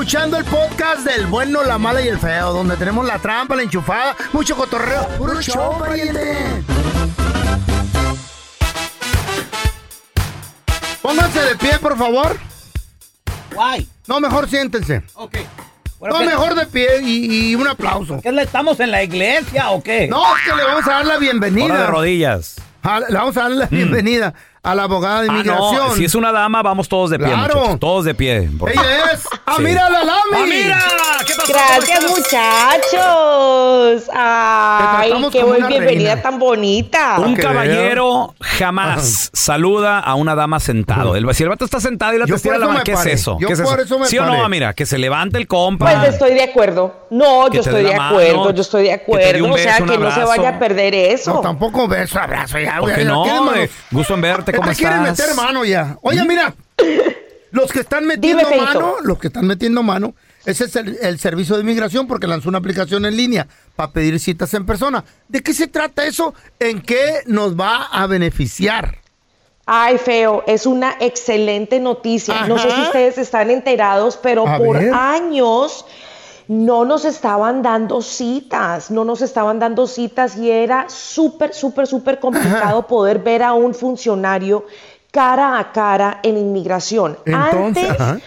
Escuchando 0.00 0.36
el 0.36 0.44
podcast 0.44 1.04
del 1.04 1.26
bueno, 1.26 1.64
la 1.64 1.76
mala 1.76 2.00
y 2.00 2.06
el 2.06 2.20
feo, 2.20 2.52
donde 2.52 2.76
tenemos 2.76 3.04
la 3.04 3.18
trampa, 3.18 3.56
la 3.56 3.64
enchufada, 3.64 4.14
mucho 4.32 4.54
cotorreo. 4.54 5.08
¡Puro 5.18 5.42
show, 5.42 5.76
pariente! 5.76 6.38
Pónganse 11.02 11.40
de 11.40 11.56
pie, 11.56 11.80
por 11.80 11.98
favor. 11.98 12.38
Guay. 13.52 13.88
No, 14.06 14.20
mejor 14.20 14.48
siéntense. 14.48 15.02
Ok. 15.14 15.36
no, 16.00 16.20
mejor 16.20 16.54
de 16.54 16.66
pie 16.66 17.00
y, 17.02 17.50
y 17.50 17.54
un 17.56 17.66
aplauso. 17.66 18.20
¿Qué 18.22 18.30
le 18.30 18.42
estamos 18.42 18.78
en 18.78 18.92
la 18.92 19.02
iglesia 19.02 19.70
o 19.70 19.82
qué? 19.82 20.06
No, 20.06 20.22
es 20.36 20.42
que 20.44 20.54
le 20.54 20.62
vamos 20.62 20.86
a 20.86 20.90
dar 20.90 21.06
la 21.06 21.18
bienvenida. 21.18 21.64
Ahora 21.64 21.80
de 21.80 21.86
rodillas. 21.88 22.54
Ah, 22.84 23.00
Le 23.00 23.16
vamos 23.18 23.36
a 23.36 23.42
dar 23.42 23.50
la 23.50 23.66
bienvenida 23.66 24.32
a 24.70 24.74
la 24.74 24.82
abogada 24.84 25.22
de 25.22 25.28
Ah, 25.30 25.32
inmigración. 25.32 25.74
no, 25.88 25.94
si 25.94 26.04
es 26.04 26.14
una 26.14 26.32
dama, 26.32 26.62
vamos 26.62 26.88
todos 26.88 27.10
de 27.10 27.18
pie, 27.18 27.28
Claro. 27.28 27.54
muchachos, 27.56 27.80
Todos 27.80 28.04
de 28.04 28.14
pie. 28.14 28.36
Ella 28.38 28.82
es 29.12 29.20
Sí. 29.22 29.28
Amira 29.46 29.88
Lalami. 29.88 30.42
¡Amira! 30.42 30.82
¿Qué 31.26 31.32
pasó? 31.34 31.52
Gracias, 31.52 32.04
¿Cómo 32.04 32.16
muchachos. 32.16 34.04
Ay, 34.14 35.12
qué 35.32 35.42
buena 35.42 35.68
bienvenida 35.68 36.14
reina. 36.14 36.22
tan 36.22 36.38
bonita. 36.38 37.18
Un 37.18 37.34
caballero 37.36 38.34
jamás 38.40 39.30
saluda 39.32 40.00
a 40.00 40.14
una 40.14 40.34
dama 40.34 40.60
sentado. 40.60 41.16
El, 41.16 41.32
si 41.34 41.42
el 41.44 41.48
vato 41.48 41.64
está 41.64 41.80
sentado 41.80 42.14
y 42.14 42.18
la 42.18 42.26
te 42.26 42.32
por 42.38 42.58
la 42.58 42.66
mano, 42.66 42.80
¿qué 42.84 42.92
es 42.92 43.06
eso? 43.06 43.38
Yo 43.40 43.46
¿Qué 43.48 43.54
es 43.54 43.60
por 43.62 43.74
eso? 43.80 43.84
eso 43.94 43.98
me 43.98 44.06
¿Sí 44.06 44.18
o 44.18 44.24
no, 44.26 44.48
mira, 44.48 44.74
que 44.74 44.86
se 44.86 44.98
levante 44.98 45.38
el 45.38 45.46
compa. 45.46 45.90
Pues 45.92 46.14
estoy 46.14 46.34
de 46.34 46.42
acuerdo. 46.42 47.06
No, 47.10 47.46
Que 47.50 47.56
yo 47.56 47.62
estoy 47.62 47.84
de 47.84 47.94
acuerdo, 47.94 48.38
mano, 48.38 48.50
yo 48.52 48.60
estoy 48.62 48.82
de 48.84 48.92
acuerdo. 48.92 49.52
O 49.54 49.56
sea, 49.58 49.76
que 49.78 49.98
no 49.98 50.10
se 50.12 50.24
vaya 50.24 50.48
a 50.50 50.58
perder 50.58 50.94
eso. 50.94 51.34
No, 51.34 51.40
tampoco 51.40 51.88
beso, 51.88 52.18
abrazo. 52.20 52.58
Ya, 52.58 52.72
¿Por 52.74 52.90
güey, 52.90 52.96
qué 52.96 53.04
no? 53.04 53.22
hombre? 53.22 53.70
Gusto 53.90 54.14
en 54.14 54.20
verte, 54.20 54.52
¿cómo 54.60 54.70
Este 54.70 54.82
quiere 54.84 54.96
estás? 55.08 55.18
meter 55.28 55.34
mano 55.36 55.64
ya. 55.64 55.98
Oye, 56.02 56.24
mira. 56.24 56.54
Los 57.50 57.72
que 57.72 57.80
están 57.80 58.06
metiendo 58.06 58.44
Dime, 58.46 58.60
mano, 58.60 58.96
los 59.02 59.18
que 59.18 59.28
están 59.28 59.46
metiendo 59.46 59.82
mano, 59.82 60.14
ese 60.44 60.64
es 60.66 60.76
el, 60.76 60.98
el 61.00 61.18
servicio 61.18 61.54
de 61.56 61.62
inmigración 61.62 62.06
porque 62.06 62.26
lanzó 62.26 62.50
una 62.50 62.58
aplicación 62.58 63.06
en 63.06 63.16
línea 63.16 63.46
para 63.74 63.90
pedir 63.90 64.20
citas 64.20 64.52
en 64.52 64.66
persona. 64.66 65.02
¿De 65.28 65.42
qué 65.42 65.54
se 65.54 65.66
trata 65.66 66.04
eso? 66.04 66.34
¿En 66.60 66.82
qué 66.82 67.20
nos 67.26 67.58
va 67.58 67.84
a 67.84 68.06
beneficiar? 68.06 68.98
Ay, 69.64 69.98
feo, 69.98 70.44
es 70.46 70.66
una 70.66 70.96
excelente 71.00 71.78
noticia. 71.80 72.46
No 72.46 72.58
sé 72.58 72.70
si 72.70 72.80
ustedes 72.82 73.18
están 73.18 73.50
enterados, 73.50 74.18
pero 74.22 74.46
A 74.48 74.58
por 74.58 74.78
ver. 74.78 74.92
años 74.94 75.84
no 76.48 76.84
nos 76.84 77.04
estaban 77.04 77.62
dando 77.62 78.00
citas, 78.02 78.90
no 78.90 79.04
nos 79.04 79.20
estaban 79.22 79.58
dando 79.58 79.86
citas 79.86 80.36
y 80.36 80.50
era 80.50 80.86
súper, 80.88 81.52
súper, 81.54 81.86
súper 81.86 82.18
complicado 82.18 82.86
poder 82.86 83.18
ver 83.18 83.42
a 83.42 83.52
un 83.52 83.74
funcionario 83.74 84.64
cara 85.10 85.58
a 85.58 85.72
cara 85.72 86.20
en 86.22 86.36
inmigración. 86.38 87.18
Entonces, 87.26 88.00
Antes, 88.00 88.22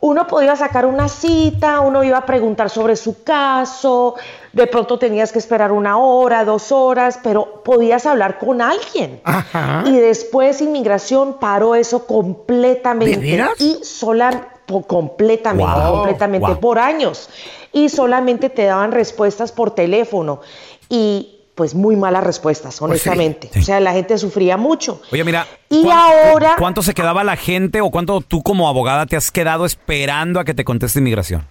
uno 0.00 0.26
podía 0.26 0.54
sacar 0.54 0.84
una 0.86 1.08
cita, 1.08 1.80
uno 1.80 2.04
iba 2.04 2.18
a 2.18 2.26
preguntar 2.26 2.68
sobre 2.70 2.94
su 2.94 3.22
caso, 3.24 4.14
de 4.52 4.66
pronto 4.66 4.98
tenías 4.98 5.32
que 5.32 5.38
esperar 5.38 5.72
una 5.72 5.96
hora, 5.98 6.44
dos 6.44 6.70
horas, 6.72 7.18
pero 7.22 7.62
podías 7.64 8.04
hablar 8.06 8.38
con 8.38 8.60
alguien. 8.60 9.20
Ajá. 9.24 9.82
Y 9.86 9.96
después 9.96 10.60
inmigración 10.60 11.38
paró 11.40 11.74
eso 11.74 12.06
completamente. 12.06 13.16
¿De 13.16 13.22
veras? 13.32 13.60
Y 13.60 13.82
sola, 13.82 14.48
po- 14.66 14.82
completamente, 14.82 15.72
Wow, 15.72 15.92
completamente, 15.96 16.46
wow. 16.48 16.60
por 16.60 16.78
años. 16.78 17.28
Y 17.74 17.90
solamente 17.90 18.48
te 18.48 18.64
daban 18.64 18.92
respuestas 18.92 19.52
por 19.52 19.72
teléfono. 19.74 20.40
Y 20.88 21.30
pues 21.54 21.74
muy 21.74 21.94
malas 21.96 22.24
respuestas, 22.24 22.80
honestamente. 22.82 23.48
sí. 23.52 23.60
O 23.60 23.62
sea, 23.62 23.78
la 23.80 23.92
gente 23.92 24.16
sufría 24.18 24.56
mucho. 24.56 25.00
Oye, 25.12 25.22
mira. 25.24 25.46
Y 25.68 25.82
¿cuán- 25.84 25.98
ahora- 25.98 26.56
¿Cuánto 26.58 26.82
se 26.82 26.94
quedaba 26.94 27.22
la 27.22 27.36
gente 27.36 27.80
o 27.80 27.90
cuánto 27.90 28.20
tú 28.22 28.42
como 28.42 28.68
abogada 28.68 29.06
te 29.06 29.16
has 29.16 29.30
quedado 29.30 29.64
esperando 29.66 30.40
a 30.40 30.44
que 30.44 30.54
te 30.54 30.64
conteste 30.64 30.98
inmigración? 31.00 31.46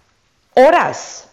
Horas. 0.56 1.30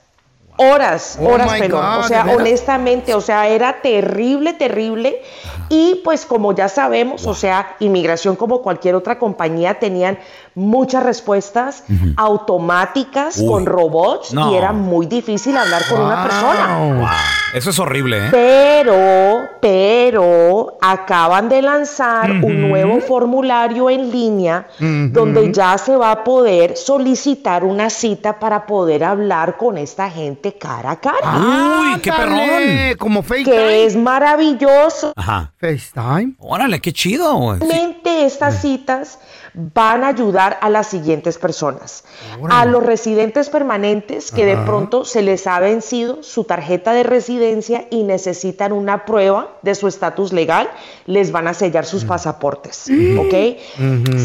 Horas, 0.62 1.16
Oh 1.18 1.26
horas, 1.26 1.52
pero, 1.58 1.78
o 1.78 2.02
sea, 2.02 2.26
honestamente, 2.36 3.14
o 3.14 3.22
sea, 3.22 3.48
era 3.48 3.80
terrible, 3.80 4.52
terrible. 4.52 5.22
Y 5.70 6.02
pues 6.04 6.26
como 6.26 6.54
ya 6.54 6.68
sabemos, 6.68 7.26
o 7.26 7.34
sea, 7.34 7.76
inmigración 7.80 8.36
como 8.36 8.60
cualquier 8.60 8.94
otra 8.94 9.18
compañía 9.18 9.78
tenían 9.78 10.18
muchas 10.54 11.02
respuestas 11.02 11.84
automáticas 12.16 13.38
Uy. 13.38 13.46
con 13.48 13.66
robots 13.66 14.32
No. 14.32 14.50
y 14.52 14.56
era 14.56 14.72
muy 14.72 15.06
difícil 15.06 15.56
hablar 15.56 15.82
con 15.88 16.00
una 16.00 16.22
persona. 16.22 16.78
Wow. 16.78 17.06
Eso 17.54 17.70
es 17.70 17.78
horrible, 17.78 18.26
¿eh? 18.26 18.28
Pero, 18.30 19.48
pero 19.60 20.78
acaban 20.80 21.48
de 21.48 21.62
lanzar 21.62 22.30
un 22.30 22.68
nuevo 22.68 23.00
formulario 23.00 23.90
en 23.90 24.10
línea 24.10 24.66
donde 24.78 25.52
ya 25.52 25.76
se 25.78 25.96
va 25.96 26.12
a 26.12 26.24
poder 26.24 26.76
solicitar 26.76 27.64
una 27.64 27.90
cita 27.90 28.38
para 28.38 28.66
poder 28.66 29.04
hablar 29.04 29.56
con 29.56 29.78
esta 29.78 30.08
gente 30.10 30.54
cara 30.56 30.92
a 30.92 30.96
cara. 31.00 31.38
Uy, 31.38 32.00
qué 32.00 32.12
perrón. 32.12 32.96
Como 32.98 33.22
que 33.22 33.28
FaceTime. 33.44 33.84
es 33.84 33.96
maravilloso. 33.96 35.12
Ajá. 35.16 35.52
FaceTime. 35.58 36.34
Órale, 36.38 36.80
qué 36.80 36.92
chido. 36.92 37.56
Realmente 37.58 38.24
estas 38.26 38.60
citas 38.60 39.18
van 39.54 40.04
a 40.04 40.08
ayudar 40.08 40.58
a 40.60 40.70
las 40.70 40.88
siguientes 40.88 41.38
personas. 41.38 42.04
A 42.50 42.64
los 42.64 42.84
residentes 42.84 43.48
permanentes 43.48 44.30
que 44.30 44.44
de 44.44 44.56
pronto 44.56 45.04
se 45.04 45.22
les 45.22 45.46
ha 45.46 45.58
vencido 45.60 46.22
su 46.22 46.44
tarjeta 46.44 46.92
de 46.92 47.02
residencia 47.02 47.86
y 47.90 48.02
necesitan 48.02 48.72
una 48.72 49.04
prueba 49.04 49.56
de 49.62 49.74
su 49.74 49.88
estatus 49.88 50.32
legal, 50.32 50.70
les 51.06 51.32
van 51.32 51.48
a 51.48 51.54
sellar 51.54 51.84
sus 51.84 52.04
pasaportes. 52.04 52.86
¿Ok? 53.18 53.58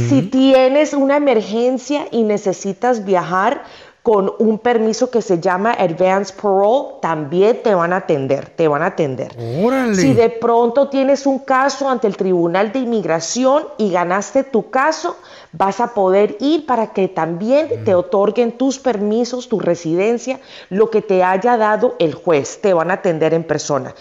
Si 0.10 0.22
tienes 0.24 0.94
una 0.94 1.18
emergencia 1.18 2.08
y 2.12 2.24
necesitas 2.24 3.06
viajar, 3.06 3.64
con 4.06 4.32
un 4.38 4.60
permiso 4.60 5.10
que 5.10 5.24
se 5.24 5.40
llama 5.40 5.72
Advance 5.72 6.32
Parole, 6.40 7.00
también 7.02 7.64
te 7.64 7.74
van 7.74 7.92
a 7.92 7.96
atender, 7.96 8.50
te 8.50 8.68
van 8.68 8.84
a 8.84 8.86
atender. 8.86 9.32
Órale. 9.66 9.96
Si 9.96 10.14
de 10.14 10.30
pronto 10.30 10.90
tienes 10.90 11.26
un 11.26 11.40
caso 11.40 11.90
ante 11.90 12.06
el 12.06 12.16
Tribunal 12.16 12.72
de 12.72 12.78
Inmigración 12.78 13.64
y 13.80 13.90
ganaste 13.90 14.44
tu 14.44 14.70
caso, 14.70 15.18
vas 15.54 15.80
a 15.80 15.96
poder 15.96 16.38
ir 16.40 16.68
para 16.68 16.94
que 16.94 17.08
también 17.08 17.84
te 17.84 17.96
otorguen 17.96 18.52
tus 18.52 18.78
permisos, 18.78 19.50
tu 19.50 19.60
residencia, 19.60 20.40
lo 20.70 20.92
que 20.92 21.02
te 21.02 21.24
haya 21.24 21.58
dado 21.58 21.96
el 21.98 22.14
juez, 22.14 22.62
te 22.62 22.76
van 22.76 22.92
a 22.92 22.96
atender 22.96 23.34
en 23.34 23.44
persona. 23.44 23.96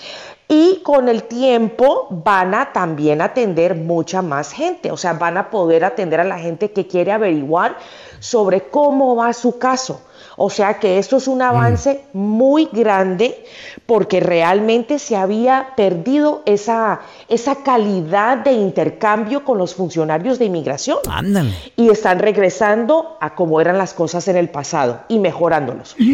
Y 0.48 0.80
con 0.82 1.08
el 1.08 1.24
tiempo 1.24 2.06
van 2.10 2.54
a 2.54 2.72
también 2.72 3.22
atender 3.22 3.74
mucha 3.74 4.20
más 4.22 4.52
gente, 4.52 4.90
o 4.90 4.96
sea, 4.96 5.14
van 5.14 5.36
a 5.38 5.50
poder 5.50 5.84
atender 5.84 6.20
a 6.20 6.24
la 6.24 6.38
gente 6.38 6.70
que 6.70 6.86
quiere 6.86 7.12
averiguar 7.12 7.76
sobre 8.20 8.62
cómo 8.68 9.16
va 9.16 9.32
su 9.32 9.58
caso. 9.58 10.02
O 10.36 10.50
sea 10.50 10.80
que 10.80 10.98
esto 10.98 11.18
es 11.18 11.28
un 11.28 11.42
avance 11.42 12.00
muy 12.12 12.68
grande 12.72 13.44
porque 13.86 14.18
realmente 14.18 14.98
se 14.98 15.14
había 15.16 15.68
perdido 15.76 16.42
esa, 16.44 17.02
esa 17.28 17.56
calidad 17.62 18.38
de 18.38 18.52
intercambio 18.52 19.44
con 19.44 19.58
los 19.58 19.76
funcionarios 19.76 20.40
de 20.40 20.46
inmigración. 20.46 20.98
Ándale. 21.08 21.52
Y 21.76 21.88
están 21.88 22.18
regresando 22.18 23.16
a 23.20 23.36
cómo 23.36 23.60
eran 23.60 23.78
las 23.78 23.94
cosas 23.94 24.26
en 24.26 24.36
el 24.36 24.48
pasado 24.48 25.02
y 25.08 25.18
mejorándolos. 25.20 25.94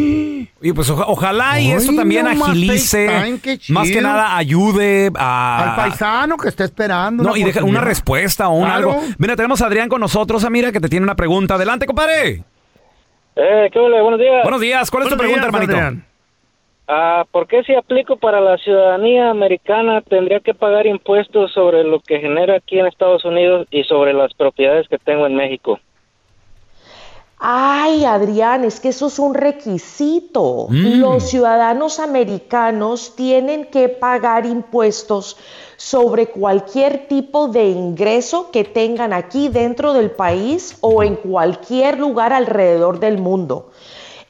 Y 0.63 0.73
pues 0.73 0.89
oja- 0.91 1.05
ojalá 1.07 1.59
y 1.59 1.71
Ay, 1.71 1.77
esto 1.77 1.91
también 1.95 2.23
no 2.25 2.45
agilice, 2.45 3.07
más 3.07 3.39
que 3.41 3.57
chido. 3.57 3.79
Nada 4.21 4.37
ayude 4.37 5.11
a... 5.15 5.71
Al 5.71 5.75
paisano 5.75 6.37
que 6.37 6.49
está 6.49 6.63
esperando. 6.63 7.23
No, 7.23 7.31
una 7.31 7.39
y 7.39 7.43
deja 7.43 7.63
una 7.63 7.81
respuesta 7.81 8.49
o 8.49 8.53
un 8.53 8.65
Claro. 8.65 8.91
algo. 8.91 9.03
Mira, 9.17 9.35
tenemos 9.35 9.61
a 9.61 9.67
Adrián 9.67 9.89
con 9.89 10.01
nosotros, 10.01 10.43
Amira, 10.45 10.71
que 10.71 10.79
te 10.79 10.89
tiene 10.89 11.03
una 11.03 11.15
pregunta. 11.15 11.55
Adelante, 11.55 11.85
compadre. 11.85 12.43
Eh, 13.35 13.69
¿qué 13.71 13.79
huele? 13.79 14.01
Buenos 14.01 14.19
días. 14.19 14.43
Buenos 14.43 14.61
días. 14.61 14.91
¿Cuál 14.91 15.03
es 15.03 15.09
tu 15.09 15.17
pregunta, 15.17 15.41
días, 15.41 15.53
hermanito? 15.53 15.73
Adrián. 15.73 16.05
Ah, 16.87 17.23
¿Por 17.31 17.47
qué 17.47 17.63
si 17.63 17.73
aplico 17.73 18.17
para 18.17 18.41
la 18.41 18.57
ciudadanía 18.57 19.29
americana 19.29 20.01
tendría 20.01 20.41
que 20.41 20.53
pagar 20.53 20.85
impuestos 20.87 21.53
sobre 21.53 21.83
lo 21.85 22.01
que 22.01 22.19
genera 22.19 22.57
aquí 22.57 22.79
en 22.79 22.87
Estados 22.87 23.23
Unidos 23.23 23.65
y 23.71 23.83
sobre 23.85 24.13
las 24.13 24.33
propiedades 24.33 24.87
que 24.89 24.97
tengo 24.97 25.25
en 25.25 25.35
México? 25.35 25.79
Ay, 27.43 28.05
Adrián, 28.05 28.65
es 28.65 28.79
que 28.79 28.89
eso 28.89 29.07
es 29.07 29.17
un 29.17 29.33
requisito. 29.33 30.67
Mm. 30.69 30.99
Los 30.99 31.27
ciudadanos 31.27 31.97
americanos 31.97 33.13
tienen 33.15 33.65
que 33.65 33.89
pagar 33.89 34.45
impuestos 34.45 35.37
sobre 35.75 36.27
cualquier 36.27 37.07
tipo 37.07 37.47
de 37.47 37.69
ingreso 37.69 38.51
que 38.51 38.63
tengan 38.63 39.11
aquí 39.11 39.49
dentro 39.49 39.93
del 39.93 40.11
país 40.11 40.77
o 40.81 41.01
en 41.01 41.15
cualquier 41.15 41.97
lugar 41.97 42.31
alrededor 42.31 42.99
del 42.99 43.17
mundo. 43.17 43.71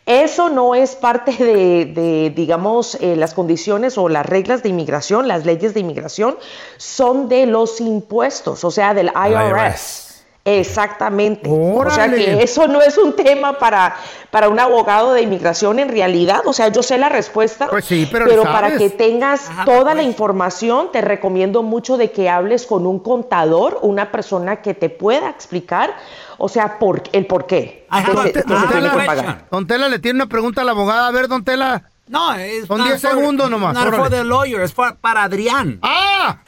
Eso 0.05 0.49
no 0.49 0.73
es 0.73 0.95
parte 0.95 1.31
de, 1.33 1.87
de, 1.87 2.29
digamos, 2.33 2.95
eh, 2.95 3.17
las 3.17 3.33
condiciones 3.33 3.97
o 3.97 4.07
las 4.07 4.25
reglas 4.25 4.63
de 4.63 4.69
inmigración, 4.69 5.27
las 5.27 5.45
leyes 5.45 5.73
de 5.73 5.81
inmigración, 5.81 6.37
son 6.77 7.27
de 7.27 7.45
los 7.45 7.81
impuestos, 7.81 8.63
o 8.63 8.71
sea, 8.71 8.93
del 8.93 9.07
IRS. 9.07 10.10
Exactamente. 10.43 11.47
O 11.51 11.89
sea 11.91 12.09
que 12.09 12.41
eso 12.41 12.67
no 12.67 12.81
es 12.81 12.97
un 12.97 13.15
tema 13.15 13.59
para, 13.59 13.95
para 14.31 14.49
un 14.49 14.59
abogado 14.59 15.13
de 15.13 15.21
inmigración 15.21 15.77
en 15.79 15.89
realidad. 15.89 16.41
O 16.45 16.53
sea, 16.53 16.69
yo 16.69 16.81
sé 16.81 16.97
la 16.97 17.09
respuesta, 17.09 17.67
Pues 17.69 17.85
sí, 17.85 18.07
pero 18.11 18.25
lo 18.25 18.43
para 18.43 18.77
que 18.77 18.89
tengas 18.89 19.49
toda 19.65 19.93
la 19.93 20.03
información, 20.03 20.89
te 20.91 21.01
recomiendo 21.01 21.61
mucho 21.63 21.97
de 21.97 22.11
que 22.11 22.29
hables 22.29 22.65
con 22.65 22.87
un 22.87 22.99
contador, 22.99 23.79
una 23.83 24.11
persona 24.11 24.61
que 24.61 24.73
te 24.73 24.89
pueda 24.89 25.29
explicar, 25.29 25.93
o 26.37 26.49
sea, 26.49 26.79
por, 26.79 27.03
el 27.13 27.27
por 27.27 27.45
qué. 27.45 27.85
Don 28.13 28.31
Te- 28.31 28.41
se 28.41 28.47
don 28.47 28.69
Tela, 28.69 29.05
pagar. 29.05 29.45
Don 29.51 29.67
Tela 29.67 29.89
le 29.89 29.99
tiene 29.99 30.17
una 30.17 30.27
pregunta 30.27 30.61
a 30.61 30.63
la 30.63 30.71
abogada. 30.71 31.07
A 31.07 31.11
ver, 31.11 31.27
Don 31.27 31.43
Tela. 31.43 31.83
No, 32.07 32.33
es 32.33 32.65
Son 32.65 32.79
not 32.79 32.87
10 32.87 33.01
for- 33.01 33.11
segundos 33.11 33.49
nomás. 33.49 33.73
Not 33.75 33.87
órale. 33.87 33.97
for 34.03 34.09
the 34.09 34.23
lawyer, 34.23 34.61
es 34.61 34.73
para 34.73 35.23
Adrián. 35.23 35.79
¡Ah! 35.83 36.39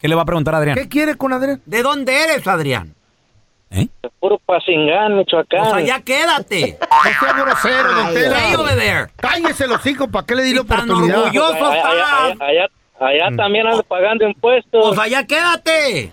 ¿Qué 0.00 0.08
le 0.08 0.14
va 0.14 0.22
a 0.22 0.24
preguntar 0.24 0.54
a 0.54 0.58
Adrián? 0.58 0.76
¿Qué 0.76 0.88
quiere 0.88 1.16
con 1.16 1.32
Adrián? 1.32 1.60
¿De 1.66 1.82
dónde 1.82 2.24
eres, 2.24 2.46
Adrián? 2.46 2.94
Puro 4.20 4.38
Pacingán, 4.46 5.16
Michoacán. 5.16 5.60
O 5.60 5.70
sea, 5.70 5.80
ya 5.80 6.00
quédate. 6.00 6.78
No 7.06 7.26
sea 7.26 7.32
grosero, 7.34 7.92
Don 7.94 8.14
Tela. 8.14 8.38
Stay 8.38 8.54
over 8.56 8.76
there. 8.78 9.06
Cállese 9.16 9.66
los 9.66 9.84
hijos, 9.86 10.08
¿para 10.10 10.26
qué 10.26 10.34
le 10.34 10.42
di 10.44 10.54
la 10.54 10.64
tan 10.64 10.80
oportunidad? 10.90 11.18
orgulloso 11.24 11.66
Allá, 11.66 11.88
allá, 11.88 12.06
allá, 12.16 12.36
allá- 12.40 12.68
allá 13.26 13.36
también 13.36 13.66
ando 13.66 13.82
pagando 13.82 14.26
impuestos. 14.26 14.84
O 14.86 14.94
sea, 14.94 15.06
ya 15.06 15.24
quédate. 15.26 16.12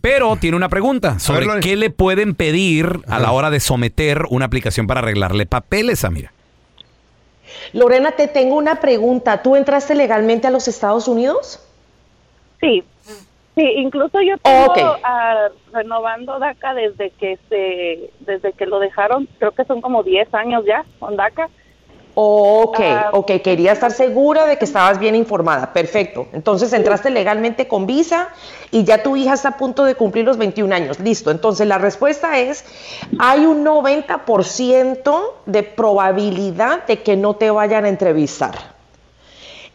Pero 0.00 0.36
tiene 0.36 0.56
una 0.56 0.68
pregunta 0.68 1.18
sobre 1.18 1.46
qué 1.60 1.76
le 1.76 1.90
pueden 1.90 2.34
pedir 2.34 3.00
a 3.06 3.20
la 3.20 3.30
hora 3.32 3.50
de 3.50 3.60
someter 3.60 4.22
una 4.30 4.46
aplicación 4.46 4.88
para 4.88 5.00
arreglarle 5.00 5.46
papeles, 5.46 6.04
Amira. 6.04 6.32
Lorena, 7.72 8.12
te 8.12 8.28
tengo 8.28 8.56
una 8.56 8.76
pregunta. 8.80 9.42
¿Tú 9.42 9.56
entraste 9.56 9.94
legalmente 9.94 10.46
a 10.48 10.50
los 10.50 10.68
Estados 10.68 11.08
Unidos? 11.08 11.60
Sí, 12.60 12.84
sí, 13.54 13.62
incluso 13.76 14.20
yo 14.22 14.36
tengo 14.38 14.66
Ok. 14.66 14.78
ah, 15.04 15.48
renovando 15.72 16.38
DACA 16.38 16.74
desde 16.74 17.10
que 17.10 17.38
se, 17.48 18.10
desde 18.20 18.52
que 18.52 18.66
lo 18.66 18.78
dejaron, 18.78 19.28
creo 19.38 19.52
que 19.52 19.64
son 19.64 19.80
como 19.80 20.02
10 20.02 20.32
años 20.34 20.64
ya 20.66 20.84
con 20.98 21.16
DACA. 21.16 21.48
Ok, 22.14 22.78
Ah. 22.82 23.08
ok, 23.14 23.40
quería 23.42 23.72
estar 23.72 23.90
segura 23.90 24.44
de 24.44 24.58
que 24.58 24.66
estabas 24.66 24.98
bien 24.98 25.14
informada. 25.14 25.72
Perfecto. 25.72 26.26
Entonces 26.34 26.70
entraste 26.74 27.08
legalmente 27.08 27.68
con 27.68 27.86
visa 27.86 28.28
y 28.70 28.84
ya 28.84 29.02
tu 29.02 29.16
hija 29.16 29.32
está 29.32 29.48
a 29.50 29.56
punto 29.56 29.84
de 29.84 29.94
cumplir 29.94 30.26
los 30.26 30.36
21 30.36 30.74
años. 30.74 31.00
Listo. 31.00 31.30
Entonces 31.30 31.66
la 31.66 31.78
respuesta 31.78 32.38
es, 32.38 32.66
hay 33.18 33.46
un 33.46 33.64
90% 33.64 35.22
de 35.46 35.62
probabilidad 35.62 36.84
de 36.86 37.02
que 37.02 37.16
no 37.16 37.36
te 37.36 37.50
vayan 37.50 37.86
a 37.86 37.88
entrevistar. 37.88 38.71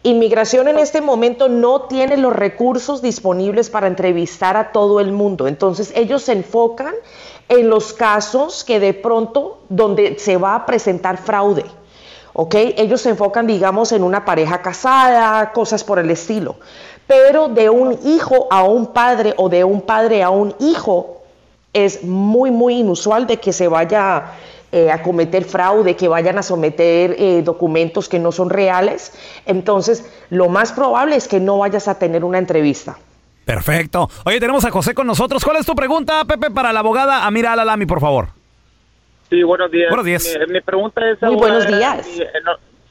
Inmigración 0.03 0.67
en 0.67 0.77
este 0.77 1.01
momento 1.01 1.49
no 1.49 1.81
tiene 1.81 2.17
los 2.17 2.33
recursos 2.33 3.01
disponibles 3.01 3.69
para 3.69 3.87
entrevistar 3.87 4.55
a 4.55 4.71
todo 4.71 4.99
el 4.99 5.11
mundo. 5.11 5.47
Entonces 5.47 5.91
ellos 5.95 6.23
se 6.23 6.33
enfocan 6.33 6.93
en 7.49 7.69
los 7.69 7.93
casos 7.93 8.63
que 8.63 8.79
de 8.79 8.93
pronto 8.93 9.59
donde 9.69 10.17
se 10.19 10.37
va 10.37 10.55
a 10.55 10.65
presentar 10.65 11.17
fraude. 11.17 11.65
¿ok? 12.33 12.55
Ellos 12.77 13.01
se 13.01 13.09
enfocan, 13.09 13.47
digamos, 13.47 13.91
en 13.91 14.03
una 14.03 14.23
pareja 14.23 14.61
casada, 14.61 15.51
cosas 15.51 15.83
por 15.83 15.97
el 15.97 16.11
estilo. 16.11 16.55
Pero 17.07 17.47
de 17.47 17.69
un 17.69 17.97
hijo 18.05 18.47
a 18.51 18.63
un 18.63 18.87
padre 18.87 19.33
o 19.37 19.49
de 19.49 19.63
un 19.63 19.81
padre 19.81 20.21
a 20.21 20.29
un 20.29 20.53
hijo 20.59 21.21
es 21.73 22.03
muy, 22.03 22.51
muy 22.51 22.75
inusual 22.75 23.25
de 23.25 23.37
que 23.37 23.51
se 23.53 23.67
vaya 23.67 24.33
eh, 24.71 24.91
a 24.91 25.01
cometer 25.01 25.43
fraude, 25.43 25.95
que 25.95 26.07
vayan 26.07 26.37
a 26.37 26.43
someter 26.43 27.15
eh, 27.17 27.41
documentos 27.43 28.09
que 28.09 28.19
no 28.19 28.31
son 28.31 28.49
reales. 28.49 29.13
Entonces, 29.45 30.05
lo 30.29 30.49
más 30.49 30.71
probable 30.73 31.15
es 31.15 31.27
que 31.27 31.39
no 31.39 31.57
vayas 31.59 31.87
a 31.87 31.97
tener 31.99 32.23
una 32.23 32.37
entrevista. 32.37 32.97
Perfecto. 33.45 34.09
Oye, 34.25 34.39
tenemos 34.41 34.65
a 34.65 34.71
José 34.71 34.93
con 34.93 35.07
nosotros. 35.07 35.43
¿Cuál 35.45 35.57
es 35.57 35.65
tu 35.65 35.73
pregunta, 35.73 36.25
Pepe, 36.25 36.51
para 36.51 36.73
la 36.73 36.81
abogada 36.81 37.25
Amira 37.25 37.53
Alalami, 37.53 37.85
por 37.85 38.01
favor? 38.01 38.27
Sí, 39.29 39.41
buenos 39.43 39.71
días. 39.71 39.89
Buenos 39.89 40.05
días. 40.05 40.37
Mi, 40.47 40.53
mi 40.53 40.61
pregunta 40.61 41.01
es... 41.09 41.21
Muy 41.21 41.35
buenos 41.35 41.65
días. 41.65 42.07
Mi, 42.17 42.23
eh, 42.23 42.27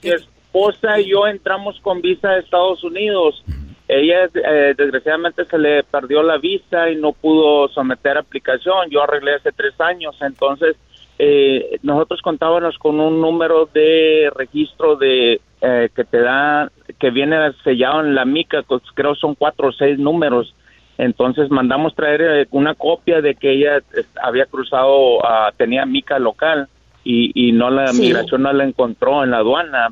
mi 0.03 0.11
esposa 0.11 0.99
y 0.99 1.11
yo 1.11 1.27
entramos 1.27 1.79
con 1.83 2.01
visa 2.01 2.29
a 2.29 2.39
Estados 2.39 2.83
Unidos. 2.85 3.45
Ella, 3.89 4.31
eh, 4.33 4.75
desgraciadamente, 4.77 5.45
se 5.45 5.59
le 5.59 5.85
perdió 5.85 6.23
la 6.23 6.39
visa 6.39 6.91
y 6.91 6.97
no 6.97 7.12
pudo 7.12 7.69
someter 7.69 8.17
aplicación. 8.17 8.89
Yo 8.91 9.03
arreglé 9.03 9.35
hace 9.35 9.53
tres 9.53 9.79
años. 9.79 10.17
Entonces, 10.23 10.77
eh, 11.18 11.79
nosotros 11.83 12.20
contábamos 12.22 12.76
con 12.79 13.00
un 13.00 13.20
número 13.20 13.68
de 13.72 14.31
registro 14.35 14.96
de 14.96 15.40
eh, 15.61 15.88
que 15.94 16.05
te 16.05 16.20
da, 16.20 16.70
que 16.98 17.11
viene 17.11 17.37
sellado 17.64 18.00
en 18.00 18.14
la 18.14 18.24
mica, 18.24 18.62
pues, 18.66 18.83
creo 18.94 19.14
son 19.14 19.35
cuatro 19.35 19.68
o 19.68 19.72
seis 19.72 19.98
números. 19.98 20.55
Entonces 20.98 21.50
mandamos 21.50 21.94
traer 21.94 22.20
eh, 22.22 22.46
una 22.50 22.74
copia 22.74 23.20
de 23.20 23.35
que 23.35 23.52
ella 23.52 23.83
había 24.22 24.46
cruzado, 24.46 25.24
ah, 25.26 25.50
tenía 25.57 25.85
mica 25.87 26.18
local 26.18 26.68
y, 27.05 27.31
y 27.35 27.52
no 27.52 27.70
la 27.70 27.88
Sí. 27.88 28.02
migración 28.02 28.42
no 28.42 28.52
la 28.52 28.64
encontró 28.64 29.22
en 29.22 29.31
la 29.31 29.38
aduana. 29.38 29.88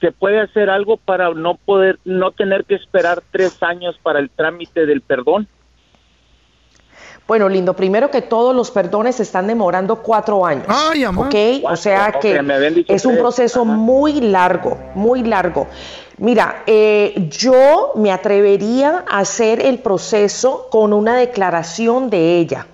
¿Se 0.00 0.12
puede 0.12 0.40
hacer 0.40 0.68
algo 0.68 0.98
para 0.98 1.30
no 1.32 1.54
poder, 1.54 1.98
no 2.04 2.30
tener 2.32 2.64
que 2.64 2.74
esperar 2.74 3.22
tres 3.30 3.62
años 3.62 3.96
para 4.02 4.18
el 4.18 4.28
trámite 4.28 4.84
del 4.84 5.00
perdón? 5.00 5.46
Bueno, 7.26 7.48
lindo, 7.48 7.74
primero 7.74 8.10
que 8.10 8.20
todo, 8.20 8.52
los 8.52 8.70
perdones 8.70 9.16
se 9.16 9.22
están 9.22 9.46
demorando 9.46 10.02
cuatro 10.02 10.44
años. 10.44 10.66
Ay, 10.68 11.04
amor. 11.04 11.28
¿Ok? 11.28 11.34
O 11.64 11.76
sea 11.76 12.12
que 12.20 12.38
es 12.86 13.06
un 13.06 13.12
tres. 13.12 13.22
proceso 13.22 13.64
muy 13.64 14.20
largo, 14.20 14.76
muy 14.94 15.22
largo. 15.22 15.66
Mira, 16.18 16.62
eh, 16.66 17.28
yo 17.30 17.92
me 17.96 18.12
atrevería 18.12 19.04
a 19.08 19.20
hacer 19.20 19.64
el 19.64 19.78
proceso 19.78 20.68
con 20.70 20.92
una 20.92 21.16
declaración 21.16 22.10
de 22.10 22.38
ella. 22.38 22.66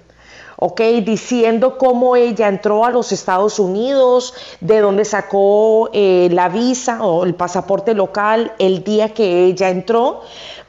¿Ok? 0.60 0.80
Diciendo 1.04 1.76
cómo 1.78 2.14
ella 2.14 2.46
entró 2.46 2.84
a 2.84 2.90
los 2.90 3.10
Estados 3.10 3.58
Unidos, 3.58 4.34
de 4.60 4.80
dónde 4.80 5.04
sacó 5.04 5.90
eh, 5.92 6.28
la 6.30 6.48
visa 6.48 7.02
o 7.02 7.24
el 7.24 7.34
pasaporte 7.34 7.94
local 7.94 8.52
el 8.58 8.84
día 8.84 9.12
que 9.12 9.46
ella 9.46 9.70
entró, 9.70 10.20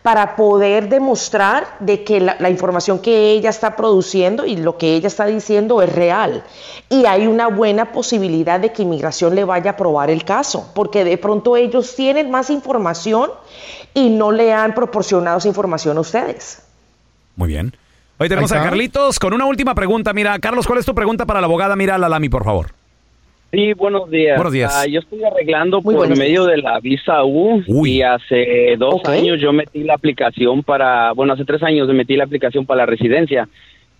para 0.01 0.35
poder 0.35 0.89
demostrar 0.89 1.77
de 1.79 2.03
que 2.03 2.19
la, 2.19 2.35
la 2.39 2.49
información 2.49 2.97
que 2.99 3.31
ella 3.31 3.51
está 3.51 3.75
produciendo 3.75 4.47
y 4.47 4.55
lo 4.55 4.75
que 4.77 4.95
ella 4.95 5.07
está 5.07 5.27
diciendo 5.27 5.81
es 5.83 5.93
real. 5.93 6.43
Y 6.89 7.05
hay 7.05 7.27
una 7.27 7.49
buena 7.49 7.91
posibilidad 7.91 8.59
de 8.59 8.71
que 8.71 8.81
inmigración 8.81 9.35
le 9.35 9.43
vaya 9.43 9.71
a 9.71 9.73
aprobar 9.73 10.09
el 10.09 10.25
caso, 10.25 10.71
porque 10.73 11.03
de 11.03 11.17
pronto 11.17 11.55
ellos 11.55 11.95
tienen 11.95 12.31
más 12.31 12.49
información 12.49 13.29
y 13.93 14.09
no 14.09 14.31
le 14.31 14.53
han 14.53 14.73
proporcionado 14.73 15.37
esa 15.37 15.49
información 15.49 15.97
a 15.97 15.99
ustedes. 15.99 16.63
Muy 17.35 17.49
bien. 17.49 17.73
Hoy 18.21 18.29
tenemos 18.29 18.51
a. 18.51 18.61
Carlitos 18.61 19.17
con 19.17 19.33
una 19.33 19.47
última 19.47 19.73
pregunta. 19.73 20.13
Mira, 20.13 20.37
Carlos, 20.37 20.67
¿cuál 20.67 20.77
es 20.77 20.85
tu 20.85 20.93
pregunta 20.93 21.25
para 21.25 21.41
la 21.41 21.47
abogada? 21.47 21.75
Mira, 21.75 21.97
Lalami, 21.97 22.29
por 22.29 22.43
favor. 22.43 22.67
Sí, 23.51 23.73
buenos 23.73 24.11
días. 24.11 24.37
Buenos 24.37 24.53
días. 24.53 24.71
Ah, 24.75 24.85
yo 24.85 24.99
estoy 24.99 25.23
arreglando 25.23 25.81
Muy 25.81 25.95
por 25.95 26.15
medio 26.15 26.45
de 26.45 26.57
la 26.57 26.79
visa 26.79 27.23
U 27.25 27.63
y 27.67 28.03
hace 28.03 28.75
dos 28.77 29.03
años 29.05 29.41
yo 29.41 29.51
metí 29.51 29.83
la 29.83 29.95
aplicación 29.95 30.61
para, 30.61 31.13
bueno, 31.13 31.33
hace 31.33 31.45
tres 31.45 31.63
años 31.63 31.87
metí 31.87 32.15
la 32.15 32.25
aplicación 32.25 32.67
para 32.67 32.81
la 32.81 32.85
residencia, 32.85 33.49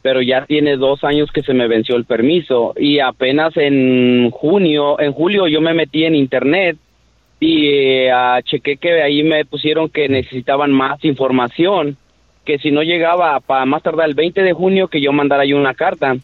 pero 0.04 0.22
ya 0.22 0.46
tiene 0.46 0.78
dos 0.78 1.04
años 1.04 1.32
que 1.32 1.42
se 1.42 1.56
me 1.56 1.68
venció 1.68 1.96
el 1.96 2.06
permiso 2.06 2.76
y 2.78 3.00
apenas 3.00 3.58
en 3.58 4.30
junio, 4.30 5.00
en 5.00 5.14
julio 5.14 5.48
yo 5.48 5.62
me 5.62 5.74
metí 5.74 6.06
en 6.06 6.14
internet 6.14 6.78
y 7.40 7.70
eh, 7.70 8.12
ah, 8.12 8.40
chequé 8.44 8.78
que 8.78 9.02
ahí 9.02 9.24
me 9.24 9.46
pusieron 9.46 9.90
que 9.90 10.08
necesitaban 10.10 10.72
más 10.72 11.04
información, 11.04 11.98
que 12.52 12.60
si 12.60 12.70
no 12.70 12.84
llegaba 12.84 13.40
para 13.40 13.66
más 13.66 13.82
tardar 13.82 14.10
el 14.10 14.14
20 14.14 14.42
de 14.42 14.52
junio 14.52 14.90
que 14.90 15.00
yo 15.00 15.14
mandara 15.14 15.46
yo 15.46 15.56
una 15.56 15.74
carta 15.74 16.16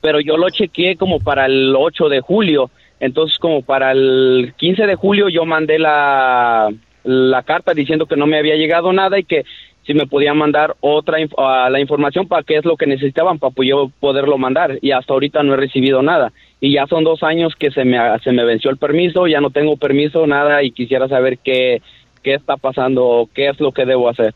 pero 0.00 0.18
yo 0.18 0.38
lo 0.38 0.48
chequeé 0.48 0.96
como 0.96 1.20
para 1.20 1.44
el 1.44 1.74
8 1.76 2.08
de 2.08 2.20
julio. 2.20 2.70
Entonces, 3.00 3.38
como 3.38 3.60
para 3.60 3.92
el 3.92 4.54
15 4.56 4.86
de 4.86 4.94
julio, 4.94 5.28
yo 5.28 5.44
mandé 5.44 5.78
la, 5.78 6.70
la 7.04 7.42
carta 7.42 7.74
diciendo 7.74 8.06
que 8.06 8.16
no 8.16 8.26
me 8.26 8.38
había 8.38 8.56
llegado 8.56 8.94
nada 8.94 9.18
y 9.18 9.24
que 9.24 9.44
si 9.86 9.92
me 9.92 10.06
podían 10.06 10.38
mandar 10.38 10.74
otra 10.80 11.18
ah, 11.36 11.68
la 11.70 11.80
información 11.80 12.28
para 12.28 12.42
qué 12.42 12.56
es 12.56 12.64
lo 12.64 12.76
que 12.76 12.86
necesitaban 12.86 13.38
para 13.38 13.52
pues, 13.52 13.68
yo 13.68 13.90
poderlo 14.00 14.38
mandar. 14.38 14.78
Y 14.80 14.92
hasta 14.92 15.12
ahorita 15.12 15.42
no 15.42 15.52
he 15.52 15.58
recibido 15.58 16.00
nada. 16.00 16.32
Y 16.60 16.72
ya 16.72 16.86
son 16.86 17.04
dos 17.04 17.22
años 17.22 17.54
que 17.56 17.70
se 17.70 17.84
me, 17.84 17.98
se 18.22 18.32
me 18.32 18.44
venció 18.44 18.70
el 18.70 18.78
permiso, 18.78 19.26
ya 19.26 19.42
no 19.42 19.50
tengo 19.50 19.76
permiso, 19.76 20.26
nada, 20.26 20.62
y 20.62 20.72
quisiera 20.72 21.08
saber 21.08 21.36
qué, 21.38 21.82
qué 22.22 22.34
está 22.34 22.56
pasando 22.56 23.28
qué 23.34 23.48
es 23.48 23.60
lo 23.60 23.72
que 23.72 23.84
debo 23.84 24.08
hacer. 24.08 24.34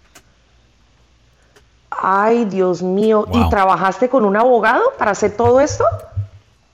Ay, 2.02 2.44
Dios 2.46 2.82
mío. 2.82 3.26
¿Y 3.32 3.48
trabajaste 3.48 4.08
con 4.08 4.24
un 4.24 4.36
abogado 4.36 4.82
para 4.98 5.12
hacer 5.12 5.36
todo 5.36 5.60
esto? 5.60 5.84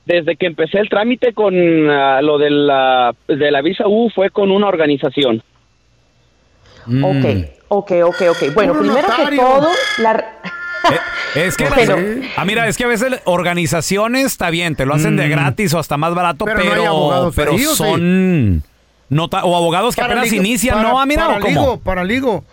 Desde 0.07 0.37
que 0.37 0.47
empecé 0.47 0.79
el 0.79 0.89
trámite 0.89 1.33
con 1.35 1.55
ah, 1.91 2.21
lo 2.23 2.39
de 2.39 2.51
la, 2.51 3.15
de 3.29 3.51
la 3.51 3.63
visa 3.63 3.85
U 3.87 4.11
fue 4.15 4.31
con 4.31 4.51
una 4.51 4.67
organización. 4.67 5.43
Mm. 6.87 7.05
Ok, 7.05 7.49
ok, 7.69 7.93
ok, 8.05 8.23
ok. 8.31 8.55
Bueno, 8.55 8.79
primero 8.79 9.09
que 9.17 9.37
todo, 9.37 9.69
la... 9.99 10.25
Es 11.35 11.57
que, 11.57 11.67
Pero- 11.75 11.97
ah, 12.37 12.45
mira, 12.45 12.67
es 12.67 12.77
que 12.77 12.85
a 12.85 12.89
veces 12.89 13.21
organizaciones 13.25 14.27
está 14.27 14.51
bien, 14.51 14.75
te 14.75 14.87
lo 14.87 14.95
hacen 14.95 15.17
de 15.17 15.29
gratis 15.29 15.75
o 15.75 15.79
hasta 15.79 15.97
más 15.97 16.15
barato, 16.15 16.45
Pero 16.45 16.59
pero, 16.59 16.75
no 16.75 16.81
hay 16.81 16.87
abogados 16.87 17.35
pero 17.37 17.53
ahí, 17.53 17.67
¿o 17.67 17.71
sí? 17.71 17.77
son 17.77 18.63
nota- 19.11 19.45
o 19.45 19.55
abogados 19.55 19.95
que 19.95 20.01
apenas 20.03 20.33
inician, 20.33 20.77
para- 20.79 20.89
¿no? 20.91 20.99
Ah, 21.01 21.05
mira, 21.07 21.29
¿o 21.29 21.33
paraligo, 21.35 21.61
cómo? 21.65 21.81
paraligo. 21.81 22.45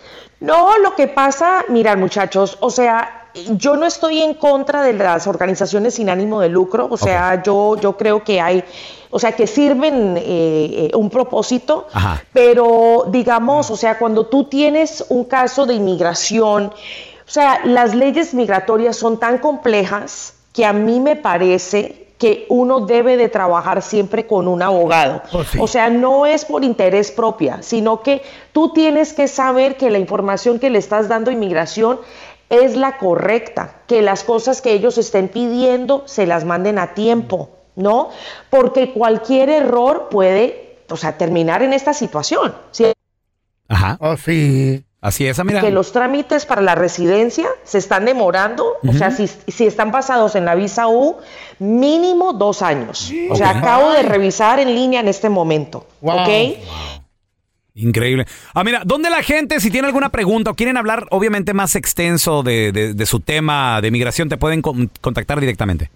No, 0.41 0.77
lo 0.79 0.93
que 0.95 1.07
pasa, 1.07 1.63
mirad 1.69 1.97
muchachos, 1.97 2.57
o 2.59 2.69
sea, 2.69 3.23
yo 3.51 3.75
no 3.75 3.85
estoy 3.85 4.21
en 4.21 4.33
contra 4.33 4.81
de 4.83 4.93
las 4.93 5.25
organizaciones 5.27 5.95
sin 5.95 6.09
ánimo 6.09 6.41
de 6.41 6.49
lucro, 6.49 6.87
o 6.91 6.97
sea, 6.97 7.41
yo, 7.43 7.75
yo 7.79 7.95
creo 7.97 8.23
que 8.23 8.41
hay, 8.41 8.63
o 9.09 9.19
sea, 9.19 9.31
que 9.33 9.47
sirven 9.47 10.15
eh, 10.17 10.23
eh, 10.25 10.91
un 10.95 11.09
propósito, 11.09 11.87
Ajá. 11.93 12.23
pero 12.33 13.05
digamos, 13.09 13.69
o 13.71 13.77
sea, 13.77 13.97
cuando 13.97 14.25
tú 14.25 14.43
tienes 14.45 15.05
un 15.09 15.23
caso 15.25 15.65
de 15.65 15.75
inmigración, 15.75 16.65
o 16.65 17.29
sea, 17.29 17.61
las 17.63 17.93
leyes 17.95 18.33
migratorias 18.33 18.95
son 18.95 19.19
tan 19.19 19.37
complejas 19.39 20.33
que 20.53 20.65
a 20.65 20.73
mí 20.73 20.99
me 20.99 21.15
parece 21.15 22.06
que 22.17 22.45
uno 22.49 22.81
debe 22.81 23.15
de 23.15 23.29
trabajar 23.29 23.81
siempre 23.81 24.25
con 24.25 24.47
un 24.47 24.61
abogado. 24.61 25.21
O 25.59 25.67
sea, 25.67 25.89
no 25.89 26.25
es 26.25 26.45
por 26.45 26.63
interés 26.63 27.11
propia, 27.11 27.61
sino 27.61 28.01
que 28.01 28.23
tú 28.51 28.73
tienes 28.73 29.13
que 29.13 29.27
saber 29.27 29.77
que 29.77 29.91
la 29.91 29.99
información 29.99 30.59
que 30.59 30.69
le 30.69 30.79
estás 30.79 31.07
dando 31.07 31.29
a 31.29 31.33
inmigración 31.33 31.99
es 32.49 32.75
la 32.75 32.97
correcta, 32.97 33.81
que 33.87 34.01
las 34.01 34.23
cosas 34.23 34.61
que 34.61 34.73
ellos 34.73 34.97
estén 34.97 35.27
pidiendo 35.27 36.03
se 36.07 36.25
las 36.25 36.45
manden 36.45 36.79
a 36.79 36.93
tiempo, 36.93 37.49
¿no? 37.75 38.09
Porque 38.49 38.93
cualquier 38.93 39.49
error 39.49 40.07
puede, 40.09 40.79
o 40.89 40.97
sea, 40.97 41.17
terminar 41.17 41.61
en 41.61 41.73
esta 41.73 41.93
situación. 41.93 42.55
¿sí? 42.71 42.93
Ajá. 43.67 43.97
Oh, 43.99 44.15
sí. 44.15 44.86
Así 45.07 45.25
es, 45.25 45.39
ah, 45.39 45.43
mira. 45.45 45.61
que 45.61 45.71
los 45.71 45.91
trámites 45.93 46.45
para 46.45 46.61
la 46.61 46.75
residencia 46.75 47.47
se 47.63 47.77
están 47.77 48.03
demorando, 48.05 48.73
o 48.85 48.93
sea, 48.93 49.09
si, 49.11 49.27
si 49.27 49.65
están 49.65 49.91
basados 49.91 50.35
en 50.35 50.43
la 50.43 50.53
visa 50.55 50.87
U, 50.87 51.17
mínimo 51.59 52.33
dos 52.33 52.61
años. 52.61 53.11
O 53.29 53.35
sea, 53.35 53.51
acabo 53.51 53.91
de 53.93 54.03
revisar 54.03 54.59
en 54.59 54.75
línea 54.75 54.99
en 54.99 55.07
este 55.07 55.29
momento, 55.29 55.87
¿ok? 56.01 56.57
Increíble. 57.75 58.25
Ah, 58.55 58.63
mira, 58.63 58.81
¿dónde 58.85 59.09
la 59.11 59.21
gente, 59.21 59.59
si 59.59 59.69
tiene 59.69 59.87
alguna 59.87 60.09
pregunta 60.09 60.49
o 60.51 60.55
quieren 60.55 60.77
hablar, 60.77 61.05
obviamente, 61.11 61.53
más 61.53 61.75
extenso 61.75 62.41
de, 62.41 62.71
de- 62.71 62.93
de 62.95 63.05
su 63.05 63.19
tema 63.19 63.79
de 63.81 63.91
migración, 63.91 64.29
te 64.29 64.37
pueden 64.37 64.63
con- 64.63 64.89
contactar 64.99 65.39
directamente? 65.39 65.91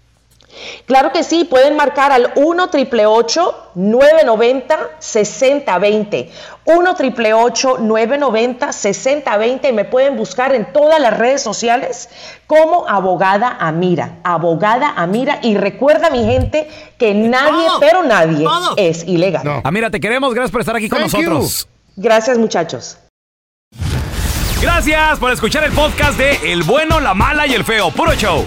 Claro 0.86 1.12
que 1.12 1.22
sí, 1.22 1.44
pueden 1.44 1.76
marcar 1.76 2.12
al 2.12 2.32
1 2.34 2.64
888 2.64 3.70
990 3.74 4.78
6020 4.98 6.30
1 6.64 6.90
888 6.90 7.78
990 7.80 8.72
6020 8.72 9.68
y 9.68 9.72
me 9.72 9.84
pueden 9.84 10.16
buscar 10.16 10.54
en 10.54 10.72
todas 10.72 11.00
las 11.00 11.16
redes 11.16 11.42
sociales 11.42 12.08
como 12.46 12.88
Abogada 12.88 13.56
Amira. 13.58 14.18
Abogada 14.22 14.92
Amira. 14.96 15.38
Y 15.42 15.56
recuerda, 15.56 16.10
mi 16.10 16.24
gente, 16.24 16.68
que 16.98 17.14
nadie, 17.14 17.66
pero 17.80 18.02
nadie, 18.02 18.46
es 18.76 19.04
ilegal. 19.04 19.62
Ah, 19.64 19.70
mira, 19.70 19.90
te 19.90 20.00
queremos. 20.00 20.34
Gracias 20.34 20.52
por 20.52 20.60
estar 20.60 20.76
aquí 20.76 20.88
con 20.88 21.00
Thank 21.00 21.12
nosotros. 21.12 21.68
Gracias, 21.96 22.38
muchachos. 22.38 22.98
Gracias 24.60 25.18
por 25.18 25.32
escuchar 25.32 25.64
el 25.64 25.72
podcast 25.72 26.16
de 26.16 26.52
El 26.52 26.62
Bueno, 26.62 27.00
la 27.00 27.14
Mala 27.14 27.46
y 27.48 27.54
el 27.54 27.64
Feo. 27.64 27.90
Puro 27.90 28.14
show. 28.14 28.46